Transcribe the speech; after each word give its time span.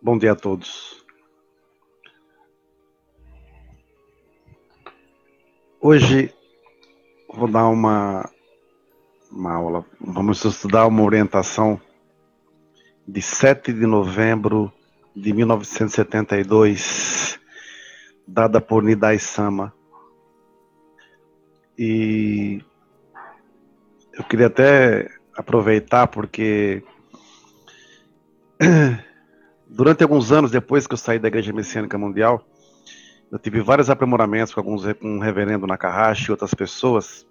Bom 0.00 0.16
dia 0.18 0.32
a 0.32 0.36
todos. 0.36 1.04
Hoje 5.80 6.32
vou 7.32 7.48
dar 7.48 7.66
uma, 7.68 8.30
uma 9.32 9.54
aula, 9.54 9.86
vamos 9.98 10.44
estudar 10.44 10.86
uma 10.86 11.02
orientação 11.02 11.80
de 13.08 13.22
7 13.22 13.72
de 13.72 13.86
novembro 13.86 14.70
de 15.14 15.32
1972, 15.32 17.40
dada 18.28 18.60
por 18.60 18.82
Nidai 18.82 19.18
Sama. 19.18 19.72
E 21.78 22.62
eu 24.12 24.24
queria 24.24 24.48
até 24.48 25.10
aproveitar 25.34 26.06
porque 26.06 26.84
durante 29.68 30.02
alguns 30.02 30.32
anos 30.32 30.50
depois 30.50 30.86
que 30.86 30.94
eu 30.94 30.98
saí 30.98 31.18
da 31.18 31.28
Igreja 31.28 31.52
Messiânica 31.52 31.98
Mundial, 31.98 32.44
eu 33.30 33.38
tive 33.38 33.60
vários 33.60 33.90
aprimoramentos 33.90 34.54
com 34.54 34.60
alguns 34.60 34.84
com 34.94 35.18
reverendo 35.18 35.66
Nakahashi 35.66 36.28
e 36.28 36.30
outras 36.30 36.54
pessoas 36.54 37.26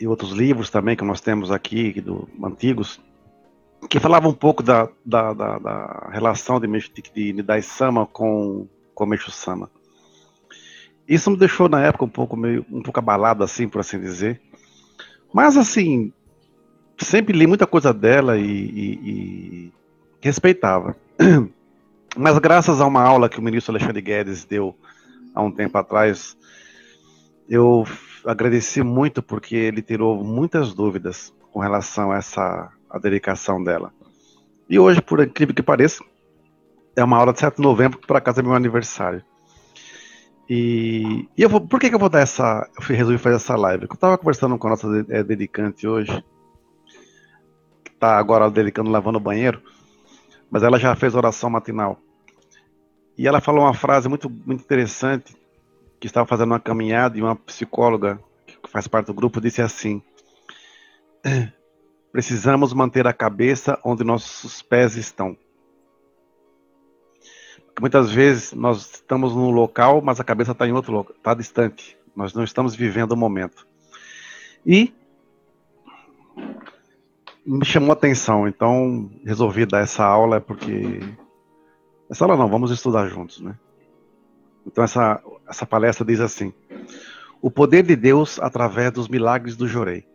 e 0.00 0.06
outros 0.06 0.32
livros 0.32 0.70
também 0.70 0.96
que 0.96 1.04
nós 1.04 1.20
temos 1.20 1.50
aqui 1.50 2.00
do 2.00 2.26
antigos 2.42 2.98
que 3.88 4.00
falavam 4.00 4.30
um 4.30 4.34
pouco 4.34 4.62
da, 4.62 4.88
da, 5.04 5.32
da, 5.32 5.58
da 5.58 6.08
relação 6.10 6.58
de, 6.58 6.66
de 7.14 7.32
Nidai 7.32 7.62
Sama 7.62 8.06
com 8.06 8.66
com 8.94 9.06
Meixo 9.06 9.30
Sama. 9.30 9.70
Isso 11.08 11.30
me 11.30 11.36
deixou 11.36 11.68
na 11.68 11.82
época 11.82 12.04
um 12.04 12.08
pouco 12.08 12.36
meio 12.36 12.64
um 12.70 12.82
pouco 12.82 12.98
abalado 12.98 13.42
assim, 13.42 13.68
por 13.68 13.80
assim 13.80 13.98
dizer. 13.98 14.40
Mas 15.32 15.56
assim, 15.56 16.12
sempre 16.98 17.36
li 17.36 17.46
muita 17.46 17.66
coisa 17.66 17.92
dela 17.92 18.38
e, 18.38 18.44
e 18.44 19.72
respeitava. 20.20 20.96
Mas 22.16 22.38
graças 22.38 22.80
a 22.80 22.86
uma 22.86 23.02
aula 23.02 23.28
que 23.28 23.38
o 23.38 23.42
ministro 23.42 23.72
Alexandre 23.72 24.02
Guedes 24.02 24.44
deu 24.44 24.76
há 25.34 25.42
um 25.42 25.50
tempo 25.50 25.78
atrás, 25.78 26.36
eu 27.48 27.84
agradeci 28.24 28.82
muito 28.82 29.22
porque 29.22 29.54
ele 29.54 29.80
tirou 29.80 30.22
muitas 30.22 30.74
dúvidas 30.74 31.32
com 31.52 31.60
relação 31.60 32.10
a 32.10 32.18
essa 32.18 32.70
a 32.88 32.98
dedicação 32.98 33.62
dela. 33.62 33.92
E 34.68 34.78
hoje, 34.78 35.00
por 35.00 35.20
incrível 35.20 35.54
que 35.54 35.62
pareça, 35.62 36.02
é 36.96 37.04
uma 37.04 37.16
aula 37.16 37.32
de 37.32 37.38
7 37.38 37.56
de 37.56 37.62
novembro, 37.62 37.98
que 37.98 38.06
por 38.06 38.16
acaso 38.16 38.40
é 38.40 38.42
meu 38.42 38.54
aniversário. 38.54 39.22
E, 40.48 41.28
e 41.36 41.42
eu 41.42 41.48
vou, 41.48 41.60
por 41.60 41.78
que, 41.78 41.88
que 41.88 41.94
eu 41.94 41.98
vou 41.98 42.08
dar 42.08 42.20
essa. 42.20 42.68
Eu 42.76 42.96
resolvi 42.96 43.18
fazer 43.18 43.36
essa 43.36 43.54
live? 43.54 43.84
Eu 43.84 43.94
estava 43.94 44.18
conversando 44.18 44.58
com 44.58 44.66
a 44.66 44.70
nossa 44.70 45.06
é, 45.08 45.22
dedicante 45.22 45.86
hoje, 45.86 46.24
que 47.84 47.92
está 47.92 48.18
agora 48.18 48.50
dedicando 48.50 48.90
lavando 48.90 49.18
o 49.18 49.20
banheiro 49.20 49.62
mas 50.50 50.62
ela 50.62 50.78
já 50.78 50.94
fez 50.96 51.14
oração 51.14 51.48
matinal. 51.48 51.98
E 53.16 53.28
ela 53.28 53.40
falou 53.40 53.64
uma 53.64 53.74
frase 53.74 54.08
muito, 54.08 54.28
muito 54.28 54.62
interessante, 54.62 55.36
que 56.00 56.06
estava 56.06 56.26
fazendo 56.26 56.52
uma 56.52 56.60
caminhada 56.60 57.18
e 57.18 57.22
uma 57.22 57.36
psicóloga 57.36 58.18
que 58.62 58.70
faz 58.70 58.88
parte 58.88 59.06
do 59.06 59.14
grupo 59.14 59.40
disse 59.40 59.62
assim: 59.62 60.02
Precisamos 62.12 62.72
manter 62.72 63.06
a 63.06 63.12
cabeça 63.12 63.78
onde 63.84 64.02
nossos 64.02 64.62
pés 64.62 64.96
estão. 64.96 65.36
Porque 67.66 67.80
muitas 67.80 68.10
vezes 68.10 68.52
nós 68.52 68.94
estamos 68.94 69.34
num 69.34 69.50
local, 69.50 70.02
mas 70.02 70.18
a 70.18 70.24
cabeça 70.24 70.52
está 70.52 70.66
em 70.66 70.72
outro 70.72 70.92
local, 70.92 71.14
está 71.16 71.34
distante. 71.34 71.96
Nós 72.16 72.34
não 72.34 72.42
estamos 72.42 72.74
vivendo 72.74 73.12
o 73.12 73.16
momento. 73.16 73.66
E 74.66 74.92
me 77.44 77.64
chamou 77.64 77.90
a 77.90 77.94
atenção, 77.94 78.46
então 78.46 79.10
resolvi 79.24 79.66
dar 79.66 79.80
essa 79.80 80.04
aula 80.04 80.40
porque 80.40 81.00
essa 82.10 82.24
aula 82.24 82.36
não, 82.36 82.48
vamos 82.48 82.70
estudar 82.70 83.06
juntos, 83.08 83.40
né? 83.40 83.56
Então 84.66 84.84
essa 84.84 85.22
essa 85.48 85.66
palestra 85.66 86.04
diz 86.04 86.20
assim: 86.20 86.52
o 87.42 87.50
poder 87.50 87.82
de 87.82 87.96
Deus 87.96 88.38
através 88.38 88.92
dos 88.92 89.08
milagres 89.08 89.56
do 89.56 89.66
Jorei. 89.66 90.06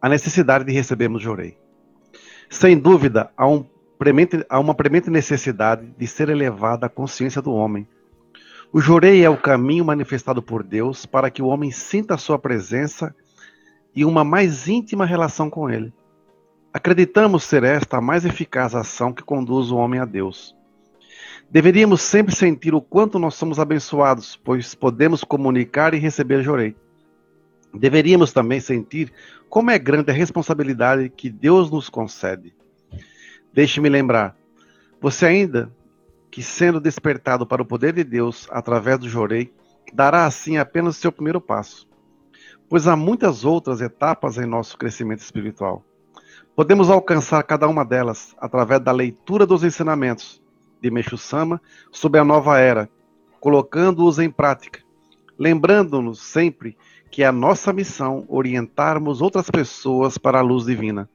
A 0.00 0.08
necessidade 0.08 0.64
de 0.64 0.72
recebermos 0.72 1.20
Jorei. 1.20 1.58
Sem 2.48 2.78
dúvida, 2.78 3.30
há, 3.36 3.46
um 3.46 3.66
premente, 3.98 4.46
há 4.48 4.58
uma 4.58 4.74
premente 4.74 5.10
necessidade 5.10 5.86
de 5.98 6.06
ser 6.06 6.28
elevada 6.28 6.86
a 6.86 6.88
consciência 6.88 7.42
do 7.42 7.52
homem. 7.52 7.86
O 8.72 8.80
Jorei 8.80 9.24
é 9.24 9.28
o 9.28 9.36
caminho 9.36 9.84
manifestado 9.84 10.40
por 10.40 10.62
Deus 10.62 11.04
para 11.04 11.30
que 11.30 11.42
o 11.42 11.46
homem 11.46 11.70
sinta 11.70 12.14
a 12.14 12.18
sua 12.18 12.38
presença 12.38 13.14
e 13.22 13.27
uma 14.04 14.22
mais 14.22 14.68
íntima 14.68 15.04
relação 15.04 15.48
com 15.48 15.68
Ele. 15.68 15.92
Acreditamos 16.72 17.44
ser 17.44 17.64
esta 17.64 17.96
a 17.96 18.00
mais 18.00 18.24
eficaz 18.24 18.74
ação 18.74 19.12
que 19.12 19.22
conduz 19.22 19.70
o 19.70 19.76
homem 19.76 19.98
a 19.98 20.04
Deus. 20.04 20.54
Deveríamos 21.50 22.02
sempre 22.02 22.34
sentir 22.34 22.74
o 22.74 22.80
quanto 22.80 23.18
nós 23.18 23.34
somos 23.34 23.58
abençoados, 23.58 24.36
pois 24.36 24.74
podemos 24.74 25.24
comunicar 25.24 25.94
e 25.94 25.98
receber 25.98 26.42
Jorei. 26.42 26.76
Deveríamos 27.72 28.32
também 28.32 28.60
sentir 28.60 29.10
como 29.48 29.70
é 29.70 29.78
grande 29.78 30.10
a 30.10 30.14
responsabilidade 30.14 31.08
que 31.08 31.30
Deus 31.30 31.70
nos 31.70 31.88
concede. 31.88 32.54
Deixe-me 33.52 33.88
lembrar, 33.88 34.36
você 35.00 35.24
ainda 35.24 35.72
que 36.30 36.42
sendo 36.42 36.78
despertado 36.78 37.46
para 37.46 37.62
o 37.62 37.66
poder 37.66 37.94
de 37.94 38.04
Deus 38.04 38.46
através 38.50 38.98
do 38.98 39.08
Jorei, 39.08 39.50
dará 39.92 40.26
assim 40.26 40.58
apenas 40.58 40.98
seu 40.98 41.10
primeiro 41.10 41.40
passo 41.40 41.87
pois 42.68 42.86
há 42.86 42.94
muitas 42.94 43.44
outras 43.44 43.80
etapas 43.80 44.36
em 44.36 44.46
nosso 44.46 44.76
crescimento 44.76 45.20
espiritual. 45.20 45.82
Podemos 46.54 46.90
alcançar 46.90 47.42
cada 47.44 47.68
uma 47.68 47.84
delas 47.84 48.34
através 48.38 48.80
da 48.80 48.92
leitura 48.92 49.46
dos 49.46 49.62
ensinamentos 49.62 50.42
de 50.80 50.90
Meixo 50.90 51.16
Sama 51.16 51.60
sobre 51.90 52.20
a 52.20 52.24
nova 52.24 52.58
era, 52.58 52.88
colocando-os 53.40 54.18
em 54.18 54.30
prática, 54.30 54.80
lembrando-nos 55.38 56.20
sempre 56.20 56.76
que 57.10 57.22
é 57.22 57.26
a 57.26 57.32
nossa 57.32 57.72
missão 57.72 58.24
orientarmos 58.28 59.22
outras 59.22 59.48
pessoas 59.48 60.18
para 60.18 60.38
a 60.38 60.42
luz 60.42 60.66
divina. 60.66 61.08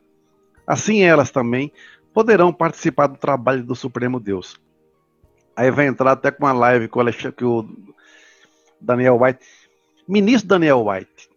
Assim 0.66 1.02
elas 1.02 1.30
também 1.30 1.72
poderão 2.14 2.54
participar 2.54 3.08
do 3.08 3.18
trabalho 3.18 3.64
do 3.64 3.76
Supremo 3.76 4.20
Deus. 4.20 4.60
Aí 5.56 5.70
vai 5.70 5.88
entrar 5.88 6.14
até 6.14 6.32
com 6.32 6.46
uma 6.46 6.54
live 6.54 6.88
com 6.88 7.02
o 7.02 7.70
Daniel 8.80 9.20
White. 9.22 9.46
Ministro 10.08 10.48
Daniel 10.48 10.88
White, 10.88 11.30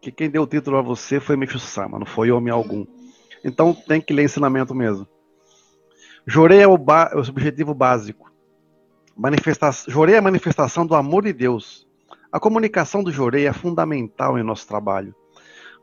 que 0.00 0.10
quem 0.10 0.30
deu 0.30 0.42
o 0.42 0.46
título 0.46 0.76
a 0.76 0.82
você 0.82 1.20
foi 1.20 1.36
Micho 1.36 1.58
Sama, 1.58 1.98
não 1.98 2.06
foi 2.06 2.30
homem 2.30 2.52
algum. 2.52 2.86
Então 3.44 3.74
tem 3.74 4.00
que 4.00 4.12
ler 4.12 4.24
ensinamento 4.24 4.74
mesmo. 4.74 5.06
Jorei 6.26 6.60
é 6.60 6.68
o, 6.68 6.74
é 6.74 7.16
o 7.16 7.20
objetivo 7.20 7.74
básico. 7.74 8.30
Manifesta 9.16 9.70
Jorei 9.88 10.14
é 10.14 10.18
a 10.18 10.22
manifestação 10.22 10.86
do 10.86 10.94
amor 10.94 11.24
de 11.24 11.32
Deus. 11.32 11.86
A 12.30 12.38
comunicação 12.38 13.02
do 13.02 13.10
Jorei 13.10 13.46
é 13.46 13.52
fundamental 13.52 14.38
em 14.38 14.42
nosso 14.42 14.66
trabalho. 14.66 15.14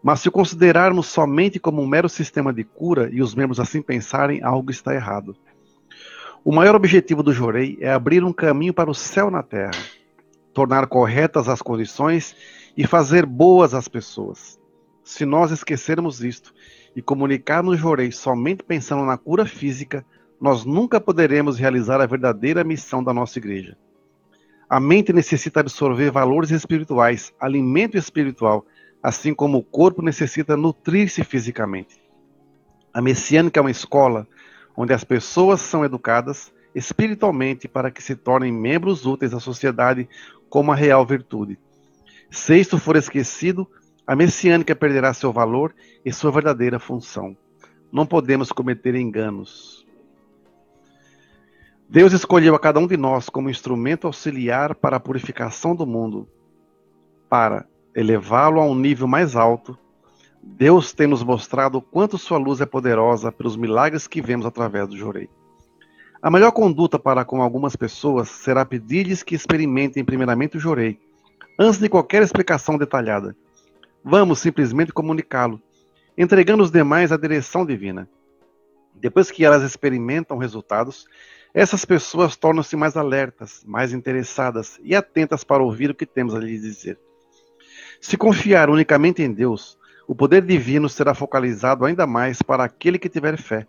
Mas 0.04 0.20
se 0.20 0.30
o 0.30 0.32
considerarmos 0.32 1.08
somente 1.08 1.60
como 1.60 1.82
um 1.82 1.88
mero 1.88 2.08
sistema 2.08 2.54
de 2.54 2.64
cura 2.64 3.10
e 3.12 3.22
os 3.22 3.34
membros 3.34 3.60
assim 3.60 3.82
pensarem, 3.82 4.44
algo 4.44 4.70
está 4.70 4.94
errado. 4.94 5.36
O 6.44 6.54
maior 6.54 6.76
objetivo 6.76 7.24
do 7.24 7.34
Jorei 7.34 7.76
é 7.82 7.92
abrir 7.92 8.24
um 8.24 8.32
caminho 8.32 8.72
para 8.72 8.92
o 8.92 8.94
céu 8.94 9.32
na 9.32 9.42
terra, 9.42 9.72
tornar 10.54 10.86
corretas 10.86 11.50
as 11.50 11.60
condições 11.60 12.36
e 12.76 12.86
fazer 12.86 13.26
boas 13.26 13.74
às 13.74 13.88
pessoas. 13.88 14.60
Se 15.04 15.26
nós 15.26 15.52
esquecermos 15.52 16.24
isto 16.24 16.54
e 16.96 17.02
comunicarmos 17.02 17.80
Jorei 17.80 18.12
somente 18.12 18.64
pensando 18.64 19.06
na 19.06 19.18
cura 19.18 19.46
física, 19.46 20.06
nós 20.42 20.66
nunca 20.66 21.00
poderemos 21.00 21.58
realizar 21.58 22.02
a 22.02 22.06
verdadeira 22.06 22.64
missão 22.64 23.04
da 23.04 23.14
nossa 23.14 23.40
igreja. 23.40 23.78
A 24.68 24.80
mente 24.80 25.14
necessita 25.14 25.60
absorver 25.60 26.12
valores 26.12 26.50
espirituais, 26.52 27.34
alimento 27.40 27.98
espiritual, 27.98 28.66
assim 29.02 29.34
como 29.34 29.60
o 29.60 29.64
corpo 29.64 30.02
necessita 30.02 30.58
nutrir-se 30.58 31.24
fisicamente. 31.24 32.02
A 32.92 33.02
messiânica 33.02 33.60
é 33.60 33.62
uma 33.62 33.72
escola 33.72 34.28
onde 34.76 34.92
as 34.92 35.04
pessoas 35.04 35.62
são 35.62 35.86
educadas 35.86 36.52
espiritualmente 36.74 37.68
para 37.68 37.92
que 37.92 38.02
se 38.02 38.16
tornem 38.16 38.52
membros 38.52 39.06
úteis 39.06 39.34
à 39.34 39.40
sociedade 39.40 40.10
como 40.50 40.72
a 40.72 40.76
real 40.76 41.06
virtude. 41.06 41.58
Se 42.30 42.58
isto 42.58 42.78
for 42.78 42.96
esquecido, 42.96 43.68
a 44.06 44.16
messiânica 44.16 44.76
perderá 44.76 45.14
seu 45.14 45.32
valor 45.32 45.74
e 46.04 46.12
sua 46.12 46.32
verdadeira 46.32 46.80
função. 46.80 47.36
Não 47.92 48.06
podemos 48.06 48.52
cometer 48.52 48.96
enganos. 48.96 49.86
Deus 51.88 52.14
escolheu 52.14 52.56
a 52.56 52.60
cada 52.60 52.80
um 52.80 52.88
de 52.88 52.98
nós 52.98 53.30
como 53.30 53.50
instrumento 53.50 54.08
auxiliar 54.08 54.76
para 54.76 54.98
a 54.98 55.00
purificação 55.00 55.76
do 55.76 55.86
mundo. 55.86 56.28
Para 57.30 57.66
elevá-lo 57.96 58.60
a 58.60 58.66
um 58.66 58.76
nível 58.76 59.08
mais 59.08 59.36
alto, 59.36 59.78
Deus 60.42 60.94
tem 60.94 61.08
nos 61.08 61.24
mostrado 61.24 61.82
quanto 61.82 62.18
sua 62.18 62.38
luz 62.38 62.60
é 62.60 62.66
poderosa 62.66 63.32
pelos 63.32 63.56
milagres 63.56 64.08
que 64.08 64.22
vemos 64.22 64.46
através 64.46 64.88
do 64.88 64.98
Jorei. 64.98 65.30
A 66.22 66.30
melhor 66.30 66.52
conduta 66.52 66.98
para 66.98 67.24
com 67.24 67.42
algumas 67.42 67.76
pessoas 67.76 68.30
será 68.30 68.66
pedir-lhes 68.66 69.24
que 69.24 69.36
experimentem 69.36 70.04
primeiramente 70.04 70.58
o 70.58 70.60
Jorei 70.60 71.00
antes 71.58 71.80
de 71.80 71.90
qualquer 71.90 72.22
explicação 72.22 72.78
detalhada. 72.78 73.36
Vamos 74.04 74.40
simplesmente 74.40 74.92
comunicá-lo, 74.92 75.62
entregando 76.18 76.64
os 76.64 76.72
demais 76.72 77.12
à 77.12 77.18
direção 77.18 77.66
divina. 77.66 78.08
Depois 78.94 79.32
que 79.32 79.44
elas 79.44 79.64
experimentam 79.64 80.38
resultados, 80.38 81.06
essas 81.54 81.86
pessoas 81.86 82.36
tornam-se 82.36 82.76
mais 82.76 82.98
alertas, 82.98 83.64
mais 83.66 83.94
interessadas 83.94 84.80
e 84.84 84.96
atentas 84.96 85.44
para 85.44 85.64
ouvir 85.64 85.90
o 85.90 85.96
que 85.96 86.06
temos 86.06 86.36
a 86.36 86.40
lhes 86.40 86.62
dizer. 86.62 87.00
Se 88.02 88.18
confiar 88.18 88.70
unicamente 88.70 89.22
em 89.22 89.32
Deus, 89.32 89.78
o 90.08 90.14
poder 90.14 90.42
divino 90.42 90.88
será 90.90 91.14
focalizado 91.14 91.86
ainda 91.86 92.06
mais 92.06 92.42
para 92.42 92.64
aquele 92.64 93.00
que 93.00 93.10
tiver 93.10 93.38
fé. 93.38 93.66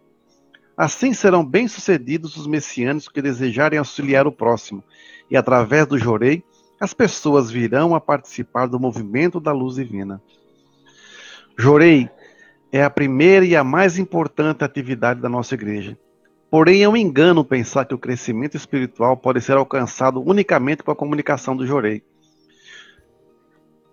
Assim 0.77 1.15
serão 1.15 1.44
bem-sucedidos 1.44 2.37
os 2.37 2.47
messiânicos 2.47 3.09
que 3.09 3.23
desejarem 3.23 3.79
auxiliar 3.79 4.27
o 4.27 4.33
próximo, 4.33 4.85
e 5.31 5.37
através 5.37 5.87
do 5.87 5.99
jorei, 5.99 6.44
as 6.81 6.93
pessoas 6.93 7.50
virão 7.50 7.94
a 7.94 8.00
participar 8.00 8.67
do 8.67 8.78
movimento 8.78 9.40
da 9.40 9.52
luz 9.52 9.76
divina. 9.76 10.20
Jorei 11.58 12.11
é 12.70 12.82
a 12.82 12.90
primeira 12.90 13.46
e 13.46 13.56
a 13.56 13.64
mais 13.64 13.99
importante 13.99 14.62
atividade 14.62 15.20
da 15.20 15.28
nossa 15.28 15.55
igreja. 15.55 15.99
Porém, 16.50 16.82
é 16.82 16.88
um 16.88 16.96
engano 16.96 17.44
pensar 17.44 17.87
que 17.87 17.94
o 17.94 17.99
crescimento 17.99 18.56
espiritual 18.56 19.17
pode 19.17 19.40
ser 19.40 19.56
alcançado 19.56 20.23
unicamente 20.23 20.82
com 20.82 20.90
a 20.90 20.96
comunicação 20.96 21.56
do 21.56 21.67
jorei. 21.67 22.02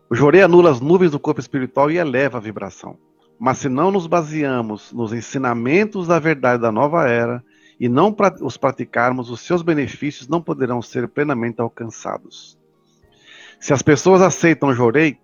O 0.10 0.16
jorei 0.16 0.42
anula 0.42 0.70
as 0.70 0.80
nuvens 0.80 1.12
do 1.12 1.20
corpo 1.20 1.40
espiritual 1.40 1.90
e 1.90 1.98
eleva 1.98 2.38
a 2.38 2.42
vibração. 2.42 2.98
Mas 3.40 3.58
se 3.58 3.70
não 3.70 3.92
nos 3.92 4.06
baseamos 4.06 4.94
nos 4.94 5.12
ensinamentos 5.12 6.08
da 6.08 6.20
verdade 6.20 6.62
da 6.62 6.72
nova 6.72 7.08
era 7.08 7.44
e 7.80 7.90
não 7.90 8.16
os 8.42 8.56
praticarmos, 8.56 9.30
os 9.30 9.42
seus 9.42 9.62
benefícios 9.62 10.28
não 10.28 10.42
poderão 10.42 10.82
ser 10.82 11.08
plenamente 11.08 11.60
alcançados. 11.60 12.58
Se 13.64 13.72
as 13.72 13.82
pessoas 13.82 14.22
aceitam 14.22 14.76
jorei, 14.76 15.18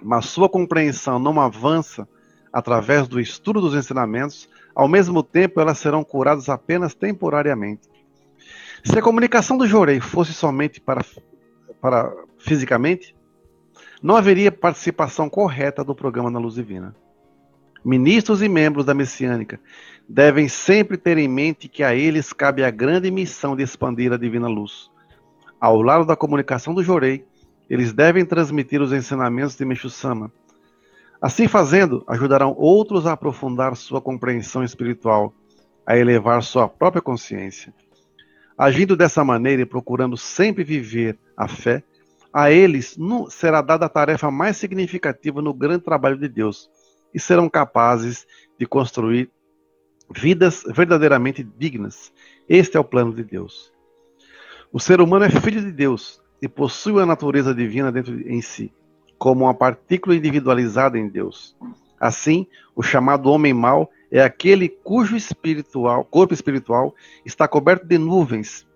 mas 0.00 0.26
sua 0.26 0.48
compreensão 0.48 1.18
não 1.18 1.40
avança 1.40 2.06
através 2.52 3.08
do 3.08 3.18
estudo 3.18 3.60
dos 3.60 3.74
ensinamentos, 3.74 4.48
ao 4.76 4.86
mesmo 4.86 5.24
tempo 5.24 5.60
elas 5.60 5.78
serão 5.78 6.04
curadas 6.04 6.48
apenas 6.48 6.94
temporariamente. 6.94 7.88
Se 8.84 8.96
a 8.96 9.02
comunicação 9.02 9.58
do 9.58 9.66
jorei 9.66 9.98
fosse 9.98 10.32
somente 10.32 10.80
para, 10.80 11.04
para 11.80 12.14
fisicamente, 12.38 13.12
não 14.00 14.14
haveria 14.14 14.52
participação 14.52 15.28
correta 15.28 15.82
do 15.82 15.96
programa 15.96 16.30
na 16.30 16.38
luz 16.38 16.54
divina. 16.54 16.94
Ministros 17.84 18.40
e 18.40 18.48
membros 18.48 18.84
da 18.84 18.94
messiânica 18.94 19.58
devem 20.08 20.46
sempre 20.46 20.96
ter 20.96 21.18
em 21.18 21.26
mente 21.26 21.68
que 21.68 21.82
a 21.82 21.92
eles 21.92 22.32
cabe 22.32 22.62
a 22.62 22.70
grande 22.70 23.10
missão 23.10 23.56
de 23.56 23.64
expandir 23.64 24.12
a 24.12 24.16
divina 24.16 24.46
luz. 24.46 24.88
Ao 25.60 25.82
lado 25.82 26.04
da 26.04 26.14
comunicação 26.14 26.72
do 26.72 26.80
Jorei, 26.80 27.26
eles 27.68 27.92
devem 27.92 28.24
transmitir 28.24 28.80
os 28.82 28.92
ensinamentos 28.92 29.56
de 29.56 29.64
Meshu-sama. 29.64 30.30
Assim 31.20 31.48
fazendo, 31.48 32.04
ajudarão 32.06 32.54
outros 32.58 33.06
a 33.06 33.12
aprofundar 33.12 33.74
sua 33.76 34.00
compreensão 34.00 34.62
espiritual, 34.62 35.32
a 35.86 35.96
elevar 35.96 36.42
sua 36.42 36.68
própria 36.68 37.00
consciência. 37.00 37.72
Agindo 38.56 38.96
dessa 38.96 39.24
maneira 39.24 39.62
e 39.62 39.66
procurando 39.66 40.16
sempre 40.16 40.62
viver 40.62 41.18
a 41.36 41.48
fé, 41.48 41.82
a 42.32 42.50
eles 42.50 42.96
será 43.30 43.62
dada 43.62 43.86
a 43.86 43.88
tarefa 43.88 44.30
mais 44.30 44.56
significativa 44.56 45.40
no 45.40 45.54
grande 45.54 45.84
trabalho 45.84 46.18
de 46.18 46.28
Deus 46.28 46.68
e 47.14 47.20
serão 47.20 47.48
capazes 47.48 48.26
de 48.58 48.66
construir 48.66 49.30
vidas 50.14 50.64
verdadeiramente 50.66 51.42
dignas. 51.42 52.12
Este 52.48 52.76
é 52.76 52.80
o 52.80 52.84
plano 52.84 53.14
de 53.14 53.24
Deus. 53.24 53.72
O 54.72 54.80
ser 54.80 55.00
humano 55.00 55.24
é 55.24 55.30
filho 55.30 55.60
de 55.60 55.72
Deus 55.72 56.20
e 56.44 56.48
possui 56.48 57.00
a 57.00 57.06
natureza 57.06 57.54
divina 57.54 57.90
dentro 57.90 58.20
em 58.30 58.42
si, 58.42 58.70
como 59.16 59.46
uma 59.46 59.54
partícula 59.54 60.14
individualizada 60.14 60.98
em 60.98 61.08
Deus. 61.08 61.56
Assim, 61.98 62.46
o 62.76 62.82
chamado 62.82 63.30
homem 63.30 63.54
mau 63.54 63.90
é 64.10 64.22
aquele 64.22 64.68
cujo 64.68 65.16
espiritual, 65.16 66.04
corpo 66.04 66.34
espiritual 66.34 66.94
está 67.24 67.48
coberto 67.48 67.86
de 67.86 67.96
nuvens, 67.96 68.66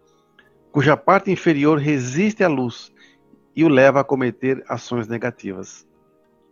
cuja 0.72 0.96
parte 0.96 1.30
inferior 1.30 1.76
resiste 1.76 2.42
à 2.42 2.48
luz 2.48 2.90
e 3.54 3.62
o 3.66 3.68
leva 3.68 4.00
a 4.00 4.04
cometer 4.04 4.64
ações 4.66 5.06
negativas. 5.06 5.86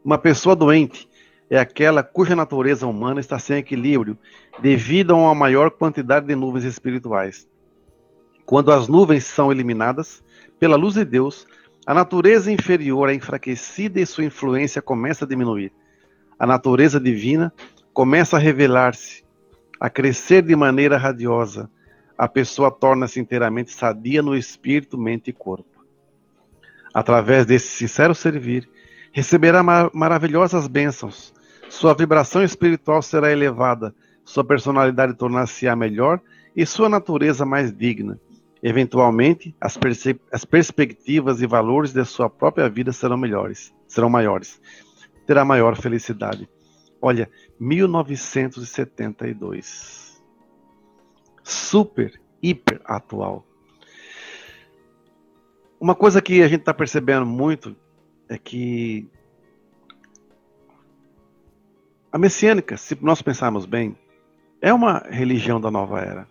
Uma 0.05 0.19
pessoa 0.19 0.55
doente 0.55 1.09
é 1.49 1.59
aquela 1.59 2.03
cuja 2.03 2.37
natureza 2.37 2.87
humana 2.87 3.21
está 3.21 3.39
sem 3.39 3.57
equilíbrio 3.57 4.19
devido 4.61 5.15
a 5.15 5.17
uma 5.17 5.35
maior 5.35 5.71
quantidade 5.71 6.27
de 6.27 6.35
nuvens 6.35 6.65
espirituais. 6.65 7.49
Quando 8.47 8.71
as 8.71 8.87
nuvens 8.87 9.25
são 9.25 9.51
eliminadas 9.51 10.23
pela 10.59 10.77
luz 10.77 10.95
de 10.95 11.05
Deus, 11.05 11.49
a 11.85 11.93
natureza 11.93 12.51
inferior 12.51 13.11
é 13.11 13.15
enfraquecida 13.15 14.01
e 14.01 14.07
sua 14.07 14.25
influência 14.25 14.81
começa 14.81 15.25
a 15.25 15.29
diminuir. 15.29 15.73
A 16.39 16.47
natureza 16.47 17.01
divina 17.01 17.53
começa 17.93 18.37
a 18.37 18.39
revelar-se, 18.39 19.25
a 19.81 19.91
crescer 19.91 20.43
de 20.43 20.55
maneira 20.55 20.97
radiosa. 20.97 21.69
A 22.17 22.29
pessoa 22.29 22.71
torna-se 22.71 23.19
inteiramente 23.19 23.73
sadia 23.73 24.23
no 24.23 24.37
espírito, 24.37 24.97
mente 24.97 25.31
e 25.31 25.33
corpo. 25.33 25.85
Através 26.95 27.47
desse 27.47 27.67
sincero 27.67 28.15
servir, 28.15 28.69
receberá 29.13 29.61
mar 29.61 29.91
maravilhosas 29.93 30.69
bênçãos. 30.69 31.35
Sua 31.69 31.95
vibração 31.95 32.45
espiritual 32.45 33.03
será 33.03 33.33
elevada, 33.33 33.93
sua 34.25 34.45
personalidade 34.45 35.15
tornar-se-á 35.15 35.75
melhor 35.75 36.21
e 36.55 36.65
sua 36.65 36.89
natureza 36.89 37.45
mais 37.45 37.73
digna. 37.73 38.21
Eventualmente, 38.69 39.55
as, 39.61 39.79
as, 40.33 40.45
perspectivas 40.45 41.41
e 41.41 41.47
valores 41.47 41.93
de 41.93 42.05
sua 42.05 42.29
própria 42.29 42.69
vida 42.69 42.91
serão 42.91 43.17
melhores, 43.17 43.73
serão 43.87 44.11
maiores. 44.11 44.61
Terá 45.25 45.45
maior 45.45 45.77
felicidade. 45.77 46.49
Olha, 47.01 47.31
1972. 47.61 50.21
Super, 51.45 52.21
hiper 52.43 52.81
atual. 52.85 53.47
Uma 55.79 55.95
coisa 55.95 56.21
que 56.21 56.43
a 56.43 56.49
gente 56.49 56.63
está 56.63 56.75
percebendo 56.75 57.25
muito 57.25 57.77
é 58.29 58.37
que 58.37 59.09
a 62.11 62.19
messiânica, 62.19 62.77
se 62.77 62.99
nós 63.01 63.23
pensarmos 63.23 63.65
bem, 63.65 63.97
é 64.61 64.75
uma 64.75 65.07
religião 65.09 65.61
da 65.61 65.71
nova 65.71 66.01
era. 66.01 66.27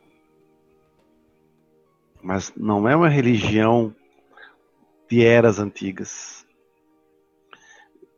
Mas 2.25 2.51
não 2.57 2.89
é 2.89 2.95
uma 2.95 3.07
religião 3.07 3.94
de 5.10 5.24
eras 5.24 5.60
antigas. 5.60 6.45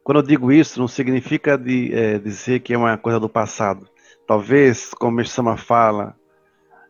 Quando 0.04 0.20
eu 0.20 0.24
digo 0.24 0.52
isso, 0.52 0.80
não 0.80 0.88
significa 0.88 1.58
de, 1.58 1.94
é, 1.94 2.18
dizer 2.18 2.62
que 2.62 2.74
é 2.74 2.78
uma 2.78 2.98
coisa 2.98 3.20
do 3.20 3.28
passado. 3.28 3.88
Talvez, 4.26 4.94
como 4.94 5.20
o 5.20 5.26
Sama 5.26 5.58
fala 5.58 6.16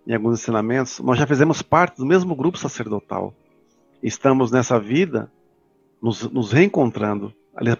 em 0.05 0.13
alguns 0.13 0.39
ensinamentos, 0.39 0.99
nós 0.99 1.17
já 1.17 1.25
fizemos 1.25 1.61
parte 1.61 1.97
do 1.97 2.05
mesmo 2.05 2.35
grupo 2.35 2.57
sacerdotal 2.57 3.33
estamos 4.01 4.51
nessa 4.51 4.79
vida 4.79 5.31
nos, 6.01 6.23
nos 6.31 6.51
reencontrando. 6.51 7.33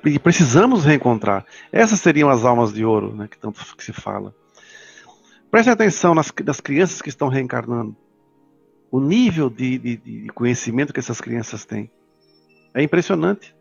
E 0.06 0.17
precisamos 0.17 0.86
reencontrar. 0.86 1.46
Essas 1.72 2.00
seriam 2.00 2.29
as 2.29 2.44
almas 2.44 2.74
de 2.74 2.84
ouro, 2.84 3.15
né, 3.15 3.27
que 3.27 3.38
tanto 3.38 3.63
que 3.75 3.84
se 3.84 3.94
fala. 3.94 4.34
Preste 5.51 5.70
atenção 5.70 6.15
nas, 6.15 6.34
nas 6.44 6.60
crianças 6.60 7.01
que 7.01 7.10
estão 7.10 7.27
reencarnando. 7.27 7.96
O 8.91 9.00
nível 9.00 9.50
de, 9.50 9.77
de, 9.77 9.98
de 9.98 10.27
conhecimento 10.29 10.94
que 10.94 11.00
essas 11.00 11.20
crianças 11.20 11.65
têm 11.65 11.91
é 12.74 12.82
impressionante. 12.82 13.56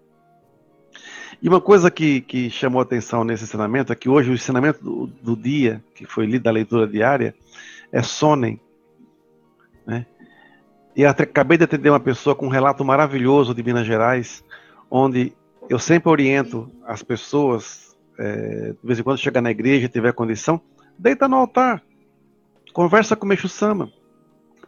E 1.43 1.49
uma 1.49 1.61
coisa 1.61 1.91
que, 1.91 2.21
que 2.21 2.49
chamou 2.49 2.81
atenção 2.81 3.25
nesse 3.25 3.45
ensinamento 3.45 3.93
é 3.93 3.97
que 3.97 4.09
hoje 4.09 4.31
o 4.31 4.35
ensinamento 4.35 4.83
do, 4.83 5.07
do 5.07 5.37
dia, 5.37 5.83
que 5.95 6.07
foi 6.07 6.27
lido 6.27 6.45
da 6.45 6.51
leitura 6.51 6.87
diária, 6.87 7.35
é 7.93 8.03
Sonen. 8.03 8.61
Né? 9.87 10.07
E 10.95 11.05
acabei 11.05 11.59
de 11.59 11.65
atender 11.65 11.91
uma 11.91 12.01
pessoa 12.01 12.35
com 12.35 12.47
um 12.47 12.51
relato 12.51 12.85
maravilhoso 12.85 13.55
de 13.55 13.63
Minas 13.63 13.87
Gerais, 13.87 14.43
onde 14.91 15.33
eu 15.69 15.79
sempre 15.79 16.09
oriento 16.09 16.71
as 16.85 17.03
pessoas, 17.03 17.97
é, 18.19 18.73
de 18.73 18.87
vez 18.87 18.99
em 18.99 19.03
quando 19.03 19.19
chegar 19.19 19.41
na 19.41 19.51
igreja 19.51 19.87
e 19.87 19.91
tiver 19.91 20.13
condição, 20.13 20.61
deita 20.99 21.29
no 21.29 21.37
altar, 21.37 21.83
conversa 22.73 23.15
com 23.15 23.27
o 23.27 23.29
Meixo 23.29 23.49
Sama, 23.49 23.93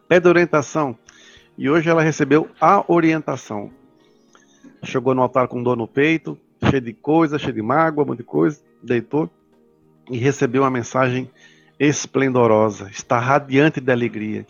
pede 0.08 0.26
orientação. 0.28 0.96
E 1.56 1.68
hoje 1.68 1.90
ela 1.90 2.02
recebeu 2.02 2.48
a 2.60 2.84
orientação. 2.90 3.70
Chegou 4.82 5.14
no 5.14 5.22
altar 5.22 5.48
com 5.48 5.62
dor 5.62 5.76
no 5.76 5.88
peito, 5.88 6.38
cheio 6.70 6.80
de 6.80 6.92
coisa, 6.92 7.38
cheio 7.38 7.52
de 7.52 7.62
mágoa, 7.62 8.04
um 8.04 8.06
monte 8.08 8.18
de 8.18 8.24
coisa, 8.24 8.60
deitou 8.82 9.28
e 10.10 10.16
recebeu 10.16 10.62
uma 10.62 10.70
mensagem 10.70 11.30
esplendorosa, 11.78 12.88
está 12.90 13.18
radiante 13.18 13.80
de 13.80 13.92
alegria. 13.92 14.46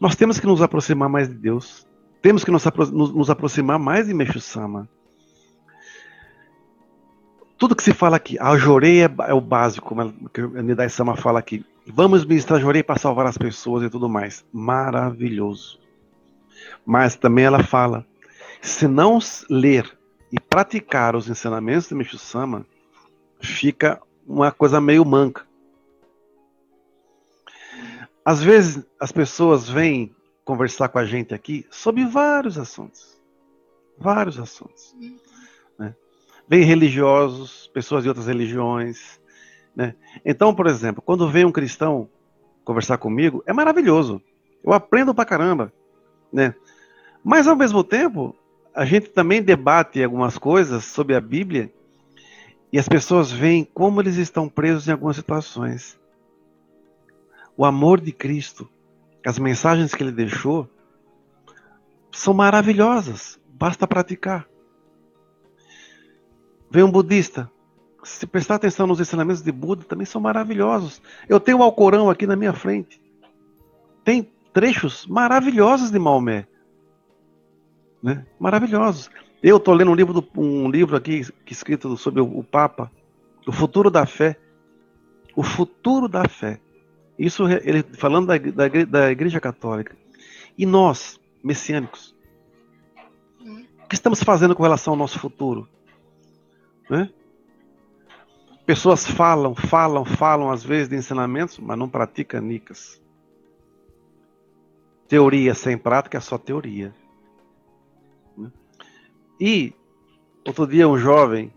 Nós 0.00 0.14
temos 0.14 0.38
que 0.38 0.46
nos 0.46 0.60
aproximar 0.60 1.08
mais 1.08 1.28
de 1.28 1.34
Deus. 1.34 1.86
Temos 2.20 2.44
que 2.44 2.50
nos, 2.50 2.64
nos 2.90 3.30
aproximar 3.30 3.78
mais 3.78 4.06
de 4.06 4.14
Meixo 4.14 4.40
Sama. 4.40 4.88
Tudo 7.56 7.74
que 7.74 7.82
se 7.82 7.94
fala 7.94 8.16
aqui, 8.16 8.38
a 8.38 8.56
jorei 8.58 9.02
é, 9.02 9.10
é 9.28 9.32
o 9.32 9.40
básico, 9.40 9.88
como 9.88 10.02
a 10.02 10.62
Nidai 10.62 10.90
Sama 10.90 11.16
fala 11.16 11.38
aqui. 11.38 11.64
Vamos 11.88 12.24
ministrar 12.24 12.60
jorei 12.60 12.82
para 12.82 12.98
salvar 12.98 13.26
as 13.26 13.38
pessoas 13.38 13.84
e 13.84 13.90
tudo 13.90 14.08
mais. 14.08 14.44
Maravilhoso. 14.52 15.78
Mas 16.84 17.14
também 17.14 17.44
ela 17.44 17.62
fala: 17.62 18.04
se 18.60 18.88
não 18.88 19.18
ler 19.48 19.96
e 20.32 20.40
praticar 20.40 21.14
os 21.14 21.28
ensinamentos 21.28 21.88
de 21.88 21.94
Meixo 21.94 22.18
Sama, 22.18 22.66
fica 23.40 24.00
uma 24.26 24.50
coisa 24.50 24.80
meio 24.80 25.04
manca. 25.04 25.46
Às 28.24 28.42
vezes 28.42 28.84
as 28.98 29.12
pessoas 29.12 29.68
vêm 29.68 30.12
conversar 30.44 30.88
com 30.88 30.98
a 30.98 31.04
gente 31.04 31.32
aqui 31.32 31.64
sobre 31.70 32.04
vários 32.04 32.58
assuntos. 32.58 33.16
Vários 33.96 34.38
assuntos. 34.38 34.96
Né? 35.78 35.94
Vêm 36.48 36.64
religiosos, 36.64 37.70
pessoas 37.72 38.02
de 38.02 38.08
outras 38.08 38.26
religiões. 38.26 39.20
Né? 39.76 39.94
Então, 40.24 40.54
por 40.54 40.66
exemplo, 40.66 41.02
quando 41.04 41.28
vem 41.28 41.44
um 41.44 41.52
cristão 41.52 42.08
conversar 42.64 42.96
comigo, 42.96 43.44
é 43.46 43.52
maravilhoso. 43.52 44.22
Eu 44.64 44.72
aprendo 44.72 45.14
pra 45.14 45.26
caramba. 45.26 45.70
Né? 46.32 46.54
Mas, 47.22 47.46
ao 47.46 47.54
mesmo 47.54 47.84
tempo, 47.84 48.34
a 48.74 48.86
gente 48.86 49.10
também 49.10 49.42
debate 49.42 50.02
algumas 50.02 50.38
coisas 50.38 50.84
sobre 50.84 51.14
a 51.14 51.20
Bíblia 51.20 51.70
e 52.72 52.78
as 52.78 52.88
pessoas 52.88 53.30
veem 53.30 53.64
como 53.64 54.00
eles 54.00 54.16
estão 54.16 54.48
presos 54.48 54.88
em 54.88 54.92
algumas 54.92 55.16
situações. 55.16 55.98
O 57.56 57.64
amor 57.64 58.00
de 58.00 58.12
Cristo, 58.12 58.68
as 59.24 59.38
mensagens 59.38 59.94
que 59.94 60.02
ele 60.02 60.12
deixou, 60.12 60.68
são 62.10 62.34
maravilhosas, 62.34 63.38
basta 63.46 63.86
praticar. 63.86 64.46
Vem 66.70 66.82
um 66.82 66.90
budista, 66.90 67.50
se 68.06 68.26
prestar 68.26 68.54
atenção 68.54 68.86
nos 68.86 69.00
ensinamentos 69.00 69.42
de 69.42 69.50
Buda, 69.50 69.84
também 69.84 70.06
são 70.06 70.20
maravilhosos. 70.20 71.02
Eu 71.28 71.40
tenho 71.40 71.58
o 71.58 71.62
Alcorão 71.62 72.08
aqui 72.08 72.26
na 72.26 72.36
minha 72.36 72.52
frente. 72.52 73.00
Tem 74.04 74.30
trechos 74.52 75.06
maravilhosos 75.06 75.90
de 75.90 75.98
Maomé. 75.98 76.46
Né? 78.00 78.24
Maravilhosos. 78.38 79.10
Eu 79.42 79.56
estou 79.56 79.74
lendo 79.74 79.90
um 79.90 79.94
livro, 79.94 80.12
do, 80.12 80.28
um 80.36 80.70
livro 80.70 80.96
aqui 80.96 81.22
escrito 81.50 81.96
sobre 81.96 82.20
o, 82.20 82.38
o 82.38 82.44
Papa, 82.44 82.90
o 83.46 83.52
futuro 83.52 83.90
da 83.90 84.06
fé. 84.06 84.38
O 85.34 85.42
futuro 85.42 86.08
da 86.08 86.28
fé. 86.28 86.60
Isso 87.18 87.48
ele 87.48 87.82
falando 87.82 88.28
da, 88.28 88.38
da, 88.38 88.84
da 88.84 89.10
Igreja 89.10 89.40
Católica. 89.40 89.96
E 90.56 90.64
nós, 90.64 91.20
messiânicos, 91.42 92.14
o 93.84 93.88
que 93.88 93.94
estamos 93.94 94.22
fazendo 94.22 94.54
com 94.54 94.62
relação 94.62 94.92
ao 94.92 94.98
nosso 94.98 95.18
futuro? 95.18 95.68
Né? 96.88 97.10
Pessoas 98.66 99.06
falam, 99.06 99.54
falam, 99.54 100.04
falam 100.04 100.50
às 100.50 100.64
vezes 100.64 100.88
de 100.88 100.96
ensinamentos, 100.96 101.56
mas 101.58 101.78
não 101.78 101.88
praticam 101.88 102.40
nicas. 102.40 103.00
Teoria 105.06 105.54
sem 105.54 105.78
prática 105.78 106.18
é 106.18 106.20
só 106.20 106.36
teoria. 106.36 106.92
E 109.40 109.72
outro 110.44 110.66
dia 110.66 110.88
um 110.88 110.98
jovem 110.98 111.52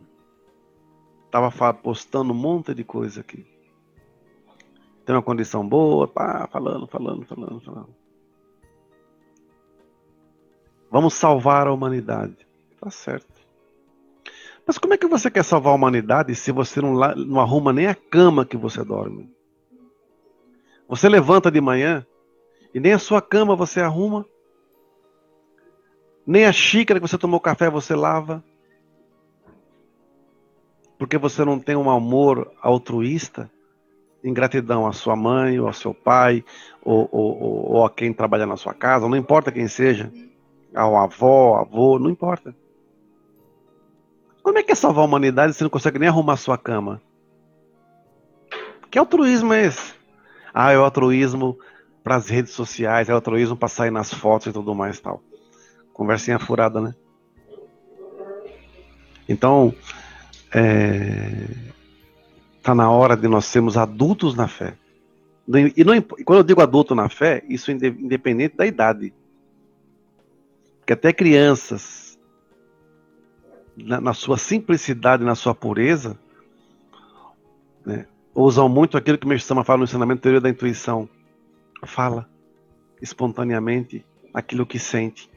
estava 1.26 1.74
postando 1.74 2.32
um 2.32 2.36
monte 2.36 2.76
de 2.76 2.84
coisa 2.84 3.22
aqui. 3.22 3.44
Tem 5.04 5.16
uma 5.16 5.24
condição 5.24 5.68
boa, 5.68 6.08
pá, 6.08 6.48
falando, 6.52 6.86
falando, 6.86 7.26
falando, 7.26 7.60
falando. 7.62 7.96
Vamos 10.92 11.16
salvar 11.16 11.66
a 11.66 11.74
humanidade. 11.74 12.48
Tá 12.80 12.92
certo. 12.92 13.39
Mas 14.70 14.78
como 14.78 14.94
é 14.94 14.98
que 15.00 15.08
você 15.08 15.32
quer 15.32 15.44
salvar 15.44 15.74
a 15.74 15.76
humanidade 15.76 16.36
se 16.36 16.52
você 16.52 16.80
não, 16.80 16.94
não 16.94 17.40
arruma 17.40 17.74
nem 17.74 17.88
a 17.88 17.96
cama 17.96 18.46
que 18.46 18.56
você 18.56 18.84
dorme? 18.84 19.28
Você 20.88 21.10
levanta 21.10 21.50
de 21.50 21.60
manhã 21.60 22.06
e 22.72 22.80
nem 22.80 22.94
a 22.94 23.00
sua 23.00 23.20
cama 23.20 23.56
você 23.56 23.82
arruma. 23.82 24.28
Nem 26.24 26.46
a 26.46 26.52
xícara 26.52 27.00
que 27.00 27.08
você 27.08 27.18
tomou 27.18 27.40
café 27.40 27.68
você 27.68 27.96
lava. 27.96 28.44
Porque 31.00 31.18
você 31.18 31.44
não 31.44 31.60
tem 31.60 31.76
um 31.76 31.90
amor 31.90 32.54
altruísta, 32.62 33.50
em 34.24 34.32
gratidão 34.32 34.86
à 34.86 34.94
sua 34.94 35.16
mãe, 35.16 35.60
ou 35.60 35.66
ao 35.66 35.74
seu 35.74 35.96
pai, 35.96 36.46
ou, 36.84 37.10
ou, 37.12 37.72
ou 37.72 37.86
a 37.88 37.90
quem 37.90 38.14
trabalha 38.14 38.46
na 38.46 38.56
sua 38.56 38.76
casa, 38.76 39.10
não 39.10 39.18
importa 39.18 39.52
quem 39.52 39.68
seja, 39.68 40.14
ao 40.76 40.96
avó, 40.96 41.56
avô, 41.56 41.98
não 41.98 42.12
importa. 42.12 42.54
Como 44.50 44.58
é 44.58 44.64
que 44.64 44.72
é 44.72 44.76
salvar 44.76 45.04
a 45.04 45.06
humanidade 45.06 45.54
se 45.54 45.62
não 45.62 45.70
consegue 45.70 46.00
nem 46.00 46.10
arrumar 46.10 46.36
sua 46.36 46.58
cama? 46.58 47.00
Que 48.90 48.98
altruísmo 48.98 49.54
é 49.54 49.68
esse? 49.68 49.94
Ah, 50.52 50.72
é 50.72 50.78
o 50.80 50.84
altruísmo 50.84 51.56
para 52.04 52.16
as 52.16 52.30
redes 52.30 52.54
sociais, 52.54 53.08
é 53.08 53.12
o 53.12 53.16
altruísmo 53.16 53.56
para 53.56 53.68
sair 53.70 53.92
nas 53.92 54.12
fotos 54.12 54.48
e 54.48 54.52
tudo 54.52 54.74
mais 54.74 55.00
tal. 55.00 55.22
Conversinha 55.94 56.40
furada, 56.40 56.82
né? 56.82 56.96
Então, 59.30 59.72
é, 60.52 61.46
tá 62.64 62.74
na 62.74 62.90
hora 62.90 63.16
de 63.16 63.28
nós 63.28 63.46
sermos 63.46 63.78
adultos 63.78 64.34
na 64.34 64.48
fé. 64.48 64.74
E, 65.78 65.84
não, 65.84 65.94
e 65.94 66.02
quando 66.02 66.40
eu 66.40 66.44
digo 66.44 66.60
adulto 66.60 66.96
na 66.96 67.08
fé, 67.08 67.44
isso 67.48 67.70
é 67.70 67.76
independente 67.76 68.58
da 68.58 68.66
idade. 68.66 69.14
Porque 70.80 70.94
até 70.94 71.14
crianças, 71.14 72.09
na, 73.84 74.02
na 74.02 74.14
sua 74.14 74.38
simplicidade, 74.38 75.24
na 75.24 75.36
sua 75.36 75.56
pureza, 75.56 76.18
né, 77.86 78.08
usam 78.34 78.70
muito 78.70 78.98
aquilo 78.98 79.18
que 79.18 79.26
o 79.26 79.30
Mestre 79.30 79.64
fala 79.64 79.80
no 79.80 79.84
ensinamento 79.84 80.22
teoria 80.22 80.42
da 80.42 80.50
intuição. 80.50 81.10
Fala 81.86 82.30
espontaneamente 83.02 84.06
aquilo 84.34 84.66
que 84.66 84.78
sente 84.78 85.30